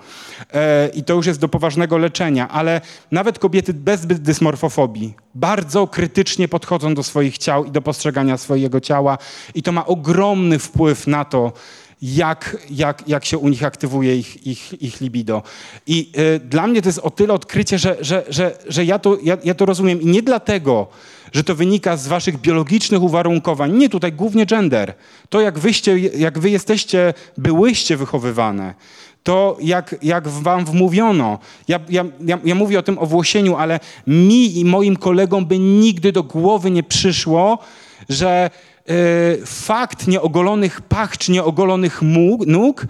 E, 0.54 0.88
I 0.88 1.04
to 1.04 1.14
już 1.14 1.26
jest 1.26 1.40
do 1.40 1.48
poważnego 1.48 1.98
leczenia, 1.98 2.48
ale 2.48 2.80
nawet 3.10 3.38
kobiety 3.38 3.74
bez 3.74 4.06
dysmorfofobii 4.06 5.14
bardzo 5.34 5.86
krytycznie 5.86 6.48
podchodzą 6.48 6.94
do 6.94 7.02
swoich 7.02 7.38
ciał 7.38 7.64
i 7.64 7.70
do 7.70 7.82
postrzegania 7.82 8.36
swojego 8.36 8.80
ciała 8.80 9.18
i 9.54 9.62
to 9.62 9.72
ma 9.72 9.86
ogromny 9.86 10.58
wpływ 10.58 11.06
na 11.06 11.24
to, 11.24 11.52
jak, 12.02 12.56
jak, 12.70 13.08
jak 13.08 13.24
się 13.24 13.38
u 13.38 13.48
nich 13.48 13.64
aktywuje 13.64 14.16
ich, 14.16 14.46
ich, 14.46 14.82
ich 14.82 15.00
libido. 15.00 15.42
I 15.86 16.12
y, 16.36 16.40
dla 16.40 16.66
mnie 16.66 16.82
to 16.82 16.88
jest 16.88 16.98
o 16.98 17.10
tyle 17.10 17.34
odkrycie, 17.34 17.78
że, 17.78 17.96
że, 18.00 18.24
że, 18.28 18.58
że 18.68 18.84
ja, 18.84 18.98
to, 18.98 19.18
ja, 19.22 19.36
ja 19.44 19.54
to 19.54 19.66
rozumiem. 19.66 20.00
I 20.00 20.06
nie 20.06 20.22
dlatego, 20.22 20.86
że 21.32 21.44
to 21.44 21.54
wynika 21.54 21.96
z 21.96 22.08
waszych 22.08 22.40
biologicznych 22.40 23.02
uwarunkowań. 23.02 23.72
Nie, 23.72 23.88
tutaj 23.88 24.12
głównie 24.12 24.46
gender. 24.46 24.94
To, 25.28 25.40
jak 25.40 25.58
wyście, 25.58 25.98
jak 25.98 26.38
wy 26.38 26.50
jesteście, 26.50 27.14
byłyście 27.38 27.96
wychowywane. 27.96 28.74
To, 29.22 29.56
jak, 29.60 29.94
jak 30.02 30.28
wam 30.28 30.64
wmówiono. 30.64 31.38
Ja, 31.68 31.80
ja, 31.88 32.04
ja, 32.20 32.38
ja 32.44 32.54
mówię 32.54 32.78
o 32.78 32.82
tym 32.82 32.98
owłosieniu, 32.98 33.56
ale 33.56 33.80
mi 34.06 34.58
i 34.58 34.64
moim 34.64 34.96
kolegom 34.96 35.46
by 35.46 35.58
nigdy 35.58 36.12
do 36.12 36.22
głowy 36.22 36.70
nie 36.70 36.82
przyszło, 36.82 37.58
że 38.08 38.50
fakt 39.46 40.06
nieogolonych 40.06 40.80
pach 40.80 41.18
czy 41.18 41.32
nieogolonych 41.32 42.02
nóg 42.46 42.86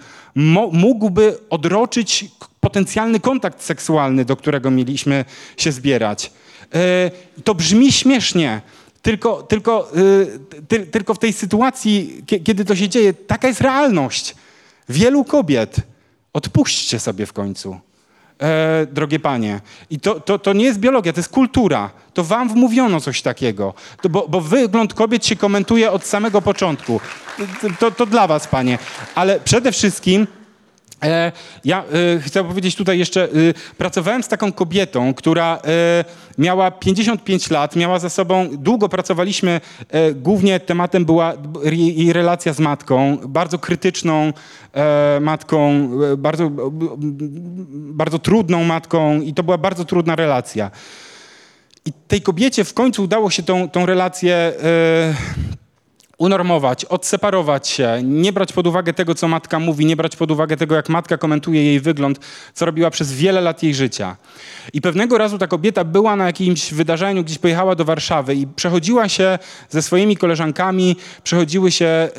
mógłby 0.71 1.37
odroczyć 1.49 2.25
potencjalny 2.59 3.19
kontakt 3.19 3.63
seksualny, 3.63 4.25
do 4.25 4.35
którego 4.35 4.71
mieliśmy 4.71 5.25
się 5.57 5.71
zbierać. 5.71 6.31
E, 6.73 7.11
to 7.43 7.55
brzmi 7.55 7.91
śmiesznie, 7.91 8.61
tylko, 9.01 9.43
tylko, 9.43 9.91
e, 9.91 10.61
ty, 10.67 10.85
tylko 10.85 11.13
w 11.13 11.19
tej 11.19 11.33
sytuacji, 11.33 12.23
kiedy 12.43 12.65
to 12.65 12.75
się 12.75 12.89
dzieje, 12.89 13.13
taka 13.13 13.47
jest 13.47 13.61
realność. 13.61 14.35
Wielu 14.89 15.23
kobiet, 15.23 15.75
odpuśćcie 16.33 16.99
sobie 16.99 17.25
w 17.25 17.33
końcu 17.33 17.79
e, 18.39 18.87
drogie 18.91 19.19
panie. 19.19 19.59
I 19.89 19.99
to, 19.99 20.19
to, 20.19 20.39
to 20.39 20.53
nie 20.53 20.65
jest 20.65 20.79
biologia, 20.79 21.13
to 21.13 21.19
jest 21.19 21.31
kultura. 21.31 21.89
To 22.13 22.23
wam 22.23 22.49
wmówiono 22.49 23.01
coś 23.01 23.21
takiego. 23.21 23.73
To, 24.01 24.09
bo, 24.09 24.27
bo 24.27 24.41
wygląd 24.41 24.93
kobiet 24.93 25.25
się 25.25 25.35
komentuje 25.35 25.91
od 25.91 26.05
samego 26.05 26.41
początku. 26.41 26.99
To, 27.79 27.91
to 27.91 28.05
dla 28.05 28.27
was, 28.27 28.47
panie. 28.47 28.77
Ale 29.15 29.39
przede 29.39 29.71
wszystkim 29.71 30.27
ja 31.65 31.83
e, 31.83 32.19
chcę 32.19 32.43
powiedzieć 32.43 32.75
tutaj 32.75 32.99
jeszcze, 32.99 33.23
e, 33.23 33.27
pracowałem 33.77 34.23
z 34.23 34.27
taką 34.27 34.51
kobietą, 34.51 35.13
która 35.13 35.59
miała 36.37 36.71
55 36.71 37.49
lat, 37.49 37.75
miała 37.75 37.99
za 37.99 38.09
sobą, 38.09 38.49
długo 38.51 38.89
pracowaliśmy, 38.89 39.61
głównie 40.15 40.59
tematem 40.59 41.05
była 41.05 41.33
jej 41.71 42.13
relacja 42.13 42.53
z 42.53 42.59
matką, 42.59 43.17
bardzo 43.17 43.59
krytyczną 43.59 44.33
matką, 45.21 45.89
bardzo, 46.17 46.51
bardzo 47.71 48.19
trudną 48.19 48.63
matką 48.63 49.21
i 49.21 49.33
to 49.33 49.43
była 49.43 49.57
bardzo 49.57 49.85
trudna 49.85 50.15
relacja. 50.15 50.71
I 51.85 51.91
tej 52.07 52.21
kobiecie 52.21 52.63
w 52.63 52.73
końcu 52.73 53.03
udało 53.03 53.29
się 53.29 53.43
tą, 53.43 53.69
tą 53.69 53.85
relację 53.85 54.53
unormować, 56.19 56.85
odseparować 56.85 57.67
się, 57.67 58.01
nie 58.03 58.33
brać 58.33 58.53
pod 58.53 58.67
uwagę 58.67 58.93
tego, 58.93 59.15
co 59.15 59.27
matka 59.27 59.59
mówi, 59.59 59.85
nie 59.85 59.95
brać 59.95 60.15
pod 60.15 60.31
uwagę 60.31 60.57
tego, 60.57 60.75
jak 60.75 60.89
matka 60.89 61.17
komentuje 61.17 61.65
jej 61.65 61.79
wygląd, 61.79 62.19
co 62.53 62.65
robiła 62.65 62.89
przez 62.89 63.13
wiele 63.13 63.41
lat 63.41 63.63
jej 63.63 63.75
życia. 63.75 64.17
I 64.73 64.81
pewnego 64.81 65.17
razu 65.17 65.37
ta 65.37 65.47
kobieta 65.47 65.83
była 65.83 66.15
na 66.15 66.25
jakimś 66.25 66.73
wydarzeniu, 66.73 67.23
gdzieś 67.23 67.37
pojechała 67.37 67.75
do 67.75 67.85
Warszawy 67.85 68.35
i 68.35 68.47
przechodziła 68.47 69.09
się 69.09 69.39
ze 69.69 69.81
swoimi 69.81 70.17
koleżankami, 70.17 70.95
przechodziły 71.23 71.71
się 71.71 72.09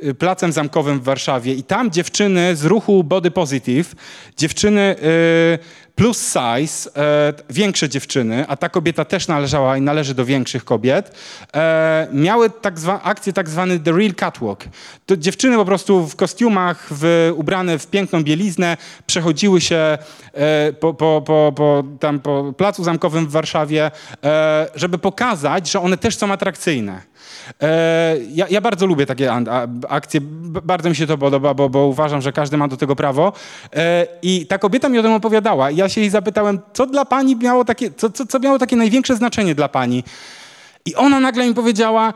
yy, 0.00 0.06
yy, 0.06 0.14
placem 0.14 0.52
zamkowym 0.52 1.00
w 1.00 1.04
Warszawie 1.04 1.54
i 1.54 1.62
tam 1.62 1.90
dziewczyny 1.90 2.56
z 2.56 2.64
ruchu 2.64 3.04
Body 3.04 3.30
Positive, 3.30 3.94
dziewczyny 4.36 4.96
yy, 5.02 5.87
plus 5.98 6.32
size, 6.32 6.90
e, 6.96 7.32
większe 7.50 7.88
dziewczyny, 7.88 8.44
a 8.48 8.56
ta 8.56 8.68
kobieta 8.68 9.04
też 9.04 9.28
należała 9.28 9.76
i 9.76 9.80
należy 9.80 10.14
do 10.14 10.24
większych 10.24 10.64
kobiet, 10.64 11.16
e, 11.54 12.08
miały 12.12 12.50
tak 12.50 12.78
zwa, 12.78 13.02
akcję 13.02 13.32
tak 13.32 13.48
zwany 13.48 13.80
The 13.80 13.92
Real 13.92 14.14
Catwalk. 14.14 14.64
To 15.06 15.16
dziewczyny 15.16 15.56
po 15.56 15.64
prostu 15.64 16.06
w 16.06 16.16
kostiumach, 16.16 16.86
w, 16.90 17.32
ubrane 17.36 17.78
w 17.78 17.86
piękną 17.86 18.22
bieliznę, 18.24 18.76
przechodziły 19.06 19.60
się 19.60 19.98
e, 20.32 20.72
po, 20.72 20.94
po, 20.94 21.22
po, 21.26 21.52
po, 21.56 21.84
tam 22.00 22.20
po 22.20 22.52
placu 22.56 22.84
zamkowym 22.84 23.26
w 23.26 23.30
Warszawie, 23.30 23.90
e, 24.24 24.68
żeby 24.74 24.98
pokazać, 24.98 25.70
że 25.70 25.80
one 25.80 25.96
też 25.96 26.16
są 26.16 26.32
atrakcyjne. 26.32 27.02
E, 27.62 28.16
ja, 28.34 28.46
ja, 28.50 28.60
bardzo 28.60 28.86
lubię 28.86 29.06
takie 29.06 29.32
akcje, 29.88 30.20
bardzo 30.64 30.88
mi 30.88 30.96
się 30.96 31.06
to 31.06 31.18
podoba, 31.18 31.54
bo, 31.54 31.68
bo 31.68 31.86
uważam, 31.86 32.22
że 32.22 32.32
każdy 32.32 32.56
ma 32.56 32.68
do 32.68 32.76
tego 32.76 32.96
prawo. 32.96 33.32
E, 33.76 34.06
I 34.22 34.46
ta 34.46 34.58
kobieta 34.58 34.88
mi 34.88 34.98
o 34.98 35.02
tym 35.02 35.12
opowiadała. 35.12 35.70
Ja 35.70 35.87
się 35.90 36.00
jej 36.00 36.10
zapytałem, 36.10 36.60
co 36.72 36.86
dla 36.86 37.04
pani 37.04 37.36
miało 37.36 37.64
takie, 37.64 37.90
co, 37.90 38.10
co, 38.10 38.26
co 38.26 38.38
miało 38.38 38.58
takie 38.58 38.76
największe 38.76 39.16
znaczenie 39.16 39.54
dla 39.54 39.68
pani? 39.68 40.04
I 40.84 40.94
ona 40.94 41.20
nagle 41.20 41.48
mi 41.48 41.54
powiedziała, 41.54 42.14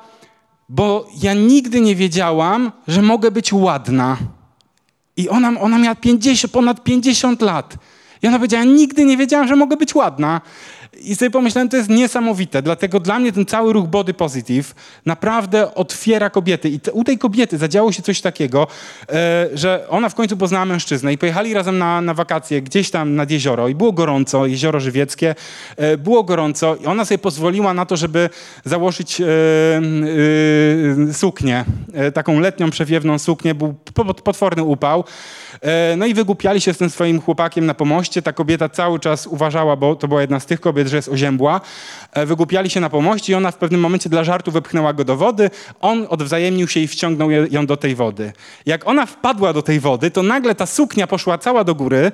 bo 0.68 1.08
ja 1.22 1.34
nigdy 1.34 1.80
nie 1.80 1.96
wiedziałam, 1.96 2.72
że 2.88 3.02
mogę 3.02 3.30
być 3.30 3.52
ładna. 3.52 4.16
I 5.16 5.28
ona, 5.28 5.60
ona 5.60 5.78
miała 5.78 5.94
50, 5.94 6.52
ponad 6.52 6.82
50 6.82 7.42
lat. 7.42 7.74
I 8.22 8.26
ona 8.26 8.38
powiedziała, 8.38 8.64
nigdy 8.64 9.04
nie 9.04 9.16
wiedziałam, 9.16 9.48
że 9.48 9.56
mogę 9.56 9.76
być 9.76 9.94
ładna. 9.94 10.40
I 11.04 11.16
sobie 11.16 11.30
pomyślałem, 11.30 11.68
to 11.68 11.76
jest 11.76 11.88
niesamowite, 11.88 12.62
dlatego 12.62 13.00
dla 13.00 13.18
mnie 13.18 13.32
ten 13.32 13.46
cały 13.46 13.72
ruch 13.72 13.86
body 13.86 14.14
positive 14.14 14.74
naprawdę 15.06 15.74
otwiera 15.74 16.30
kobiety. 16.30 16.68
I 16.68 16.80
te, 16.80 16.92
u 16.92 17.04
tej 17.04 17.18
kobiety 17.18 17.58
zadziało 17.58 17.92
się 17.92 18.02
coś 18.02 18.20
takiego, 18.20 18.66
e, 19.08 19.48
że 19.54 19.86
ona 19.88 20.08
w 20.08 20.14
końcu 20.14 20.36
poznała 20.36 20.64
mężczyznę 20.64 21.12
i 21.12 21.18
pojechali 21.18 21.54
razem 21.54 21.78
na, 21.78 22.00
na 22.00 22.14
wakacje 22.14 22.62
gdzieś 22.62 22.90
tam 22.90 23.14
nad 23.14 23.30
jezioro 23.30 23.68
i 23.68 23.74
było 23.74 23.92
gorąco, 23.92 24.46
jezioro 24.46 24.80
żywieckie, 24.80 25.34
e, 25.76 25.96
było 25.96 26.24
gorąco 26.24 26.76
i 26.76 26.86
ona 26.86 27.04
sobie 27.04 27.18
pozwoliła 27.18 27.74
na 27.74 27.86
to, 27.86 27.96
żeby 27.96 28.30
założyć 28.64 29.20
e, 29.20 29.24
e 29.24 31.12
suknię, 31.12 31.64
e, 31.92 32.12
taką 32.12 32.40
letnią, 32.40 32.70
przewiewną 32.70 33.18
suknię, 33.18 33.54
był 33.54 33.74
potworny 34.24 34.62
upał. 34.62 35.04
E, 35.60 35.96
no 35.96 36.06
i 36.06 36.14
wygłupiali 36.14 36.60
się 36.60 36.74
z 36.74 36.78
tym 36.78 36.90
swoim 36.90 37.20
chłopakiem 37.20 37.66
na 37.66 37.74
pomoście. 37.74 38.22
Ta 38.22 38.32
kobieta 38.32 38.68
cały 38.68 38.98
czas 38.98 39.26
uważała, 39.26 39.76
bo 39.76 39.96
to 39.96 40.08
była 40.08 40.20
jedna 40.20 40.40
z 40.40 40.46
tych 40.46 40.60
kobiet, 40.60 40.88
że 40.88 40.96
jest 40.96 41.08
oziębła. 41.08 41.60
E, 42.12 42.26
wygłupiali 42.26 42.70
się 42.70 42.80
na 42.80 42.90
pomoście 42.90 43.32
i 43.32 43.36
ona 43.36 43.50
w 43.50 43.56
pewnym 43.56 43.80
momencie 43.80 44.08
dla 44.08 44.24
żartu 44.24 44.50
wepchnęła 44.50 44.92
go 44.92 45.04
do 45.04 45.16
wody. 45.16 45.50
On 45.80 46.06
odwzajemnił 46.08 46.68
się 46.68 46.80
i 46.80 46.88
wciągnął 46.88 47.30
ją 47.30 47.66
do 47.66 47.76
tej 47.76 47.94
wody. 47.94 48.32
Jak 48.66 48.88
ona 48.88 49.06
wpadła 49.06 49.52
do 49.52 49.62
tej 49.62 49.80
wody, 49.80 50.10
to 50.10 50.22
nagle 50.22 50.54
ta 50.54 50.66
suknia 50.66 51.06
poszła 51.06 51.38
cała 51.38 51.64
do 51.64 51.74
góry 51.74 52.12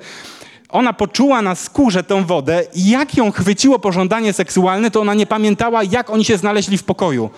ona 0.69 0.93
poczuła 0.93 1.41
na 1.41 1.55
skórze 1.55 2.03
tę 2.03 2.25
wodę 2.25 2.63
i 2.73 2.89
jak 2.89 3.17
ją 3.17 3.31
chwyciło 3.31 3.79
pożądanie 3.79 4.33
seksualne, 4.33 4.91
to 4.91 5.01
ona 5.01 5.13
nie 5.13 5.25
pamiętała, 5.25 5.83
jak 5.83 6.09
oni 6.09 6.25
się 6.25 6.37
znaleźli 6.37 6.77
w 6.77 6.83
pokoju. 6.83 7.29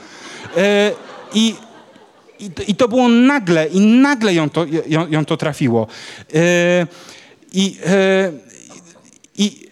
Yy, 0.55 0.61
I 1.33 1.55
i, 2.41 2.51
I, 2.67 2.75
to 2.75 2.87
było 2.87 3.07
nagle, 3.07 3.67
i 3.67 3.79
nagle 3.79 4.33
ją 4.33 4.49
to, 4.49 4.65
ją, 4.87 5.07
ją 5.07 5.25
to 5.25 5.37
trafiło. 5.37 5.87
Yy, 6.33 6.41
I, 7.53 7.75
yy, 7.75 8.39
I 9.37 9.69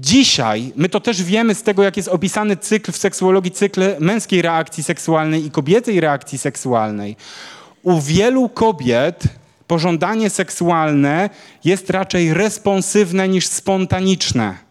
dzisiaj, 0.00 0.72
my 0.76 0.88
to 0.88 1.00
też 1.00 1.22
wiemy 1.22 1.54
z 1.54 1.62
tego, 1.62 1.82
jak 1.82 1.96
jest 1.96 2.08
opisany 2.08 2.56
cykl 2.56 2.92
w 2.92 2.96
seksuologii, 2.96 3.50
cykl 3.50 3.82
męskiej 3.98 4.42
reakcji 4.42 4.84
seksualnej 4.84 5.46
i 5.46 5.50
kobiecej 5.50 6.00
reakcji 6.00 6.38
seksualnej. 6.38 7.16
U 7.82 8.00
wielu 8.00 8.48
kobiet 8.48 9.22
pożądanie 9.66 10.30
seksualne 10.30 11.30
jest 11.64 11.90
raczej 11.90 12.34
responsywne 12.34 13.28
niż 13.28 13.46
spontaniczne. 13.46 14.69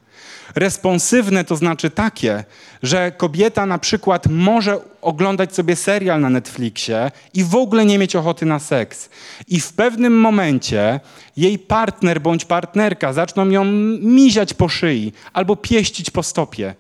Responsywne 0.56 1.44
to 1.44 1.56
znaczy 1.56 1.90
takie, 1.90 2.44
że 2.84 3.12
kobieta 3.12 3.66
na 3.66 3.78
przykład 3.78 4.28
może 4.28 4.78
oglądać 5.02 5.56
sobie 5.56 5.76
serial 5.76 6.22
na 6.22 6.30
Netflixie 6.30 7.12
i 7.34 7.44
w 7.44 7.56
ogóle 7.56 7.86
nie 7.86 7.98
mieć 7.98 8.16
ochoty 8.16 8.46
na 8.46 8.60
seks. 8.60 9.10
I 9.48 9.60
w 9.60 9.74
pewnym 9.74 10.20
momencie 10.20 11.00
jej 11.38 11.60
partner 11.60 12.22
bądź 12.22 12.46
partnerka 12.46 13.14
zaczną 13.14 13.50
ją 13.50 13.66
miziać 14.02 14.54
po 14.54 14.70
szyi 14.70 15.14
albo 15.34 15.56
pieścić 15.56 16.12
po 16.12 16.24
stopie. 16.24 16.76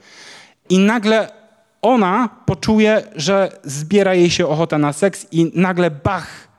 I 0.69 0.79
nagle 0.79 1.31
ona 1.81 2.29
poczuje, 2.45 3.03
że 3.15 3.59
zbiera 3.63 4.15
jej 4.15 4.29
się 4.29 4.47
ochota 4.47 4.77
na 4.77 4.93
seks 4.93 5.27
i 5.31 5.51
nagle 5.55 5.91
bach, 5.91 6.49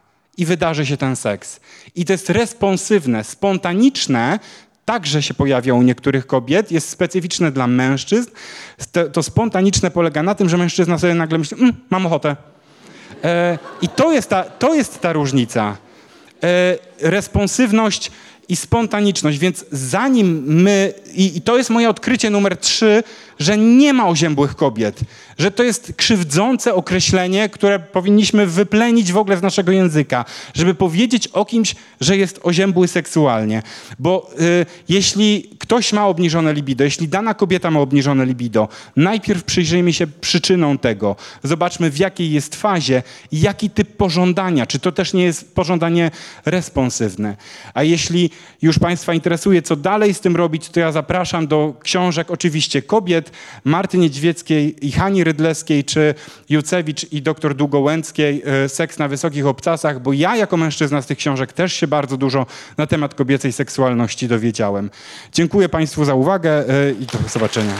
i 0.40 0.46
wydarzy 0.46 0.86
się 0.86 0.96
ten 0.96 1.16
seks. 1.16 1.60
I 1.94 2.04
to 2.04 2.12
jest 2.12 2.30
responsywne, 2.30 3.24
spontaniczne, 3.24 4.38
także 4.90 5.22
się 5.22 5.34
pojawia 5.34 5.74
u 5.74 5.82
niektórych 5.82 6.26
kobiet, 6.26 6.72
jest 6.72 6.88
specyficzne 6.88 7.52
dla 7.52 7.66
mężczyzn. 7.66 8.30
To 9.12 9.22
spontaniczne 9.22 9.90
polega 9.90 10.22
na 10.22 10.34
tym, 10.34 10.48
że 10.48 10.56
mężczyzna 10.56 10.98
sobie 10.98 11.14
nagle 11.14 11.38
myśli, 11.38 11.56
mm, 11.60 11.74
mam 11.90 12.06
ochotę. 12.06 12.36
E, 13.24 13.58
I 13.82 13.88
to 13.88 14.12
jest 14.12 14.28
ta, 14.28 14.42
to 14.42 14.74
jest 14.74 15.00
ta 15.00 15.12
różnica. 15.12 15.76
E, 16.42 16.78
responsywność 17.00 18.10
i 18.48 18.56
spontaniczność, 18.56 19.38
więc 19.38 19.64
zanim 19.72 20.42
my, 20.46 20.94
i, 21.14 21.36
i 21.36 21.40
to 21.40 21.58
jest 21.58 21.70
moje 21.70 21.90
odkrycie 21.90 22.30
numer 22.30 22.56
trzy, 22.56 23.02
że 23.40 23.58
nie 23.58 23.92
ma 23.92 24.08
oziębłych 24.08 24.56
kobiet, 24.56 25.00
że 25.38 25.50
to 25.50 25.62
jest 25.62 25.92
krzywdzące 25.96 26.74
określenie, 26.74 27.48
które 27.48 27.78
powinniśmy 27.78 28.46
wyplenić 28.46 29.12
w 29.12 29.16
ogóle 29.16 29.36
z 29.36 29.42
naszego 29.42 29.72
języka, 29.72 30.24
żeby 30.54 30.74
powiedzieć 30.74 31.28
o 31.28 31.44
kimś, 31.44 31.74
że 32.00 32.16
jest 32.16 32.40
oziębły 32.42 32.88
seksualnie. 32.88 33.62
Bo 33.98 34.30
y, 34.40 34.66
jeśli 34.88 35.50
ktoś 35.58 35.92
ma 35.92 36.06
obniżone 36.06 36.54
libido, 36.54 36.84
jeśli 36.84 37.08
dana 37.08 37.34
kobieta 37.34 37.70
ma 37.70 37.80
obniżone 37.80 38.26
libido, 38.26 38.68
najpierw 38.96 39.44
przyjrzyjmy 39.44 39.92
się 39.92 40.06
przyczyną 40.06 40.78
tego. 40.78 41.16
Zobaczmy, 41.42 41.90
w 41.90 41.98
jakiej 41.98 42.30
jest 42.30 42.56
fazie 42.56 43.02
i 43.32 43.40
jaki 43.40 43.70
typ 43.70 43.96
pożądania. 43.96 44.66
Czy 44.66 44.78
to 44.78 44.92
też 44.92 45.12
nie 45.12 45.24
jest 45.24 45.54
pożądanie 45.54 46.10
responsywne. 46.44 47.36
A 47.74 47.82
jeśli 47.82 48.30
już 48.62 48.78
Państwa 48.78 49.14
interesuje, 49.14 49.62
co 49.62 49.76
dalej 49.76 50.14
z 50.14 50.20
tym 50.20 50.36
robić, 50.36 50.68
to 50.68 50.80
ja 50.80 50.92
zapraszam 50.92 51.46
do 51.46 51.74
książek 51.82 52.30
oczywiście 52.30 52.82
kobiet, 52.82 53.29
Marty 53.64 53.98
Niedźwieckiej 53.98 54.86
i 54.86 54.92
Hani 54.92 55.24
Rydleskiej, 55.24 55.84
czy 55.84 56.14
Jucewicz 56.48 57.12
i 57.12 57.22
doktor 57.22 57.54
Długołęckiej, 57.54 58.42
e, 58.44 58.68
Seks 58.68 58.98
na 58.98 59.08
wysokich 59.08 59.46
obcasach, 59.46 60.02
bo 60.02 60.12
ja 60.12 60.36
jako 60.36 60.56
mężczyzna 60.56 61.02
z 61.02 61.06
tych 61.06 61.18
książek 61.18 61.52
też 61.52 61.72
się 61.72 61.86
bardzo 61.86 62.16
dużo 62.16 62.46
na 62.76 62.86
temat 62.86 63.14
kobiecej 63.14 63.52
seksualności 63.52 64.28
dowiedziałem. 64.28 64.90
Dziękuję 65.32 65.68
Państwu 65.68 66.04
za 66.04 66.14
uwagę 66.14 66.50
e, 66.50 66.90
i 66.90 67.06
do 67.06 67.28
zobaczenia. 67.28 67.74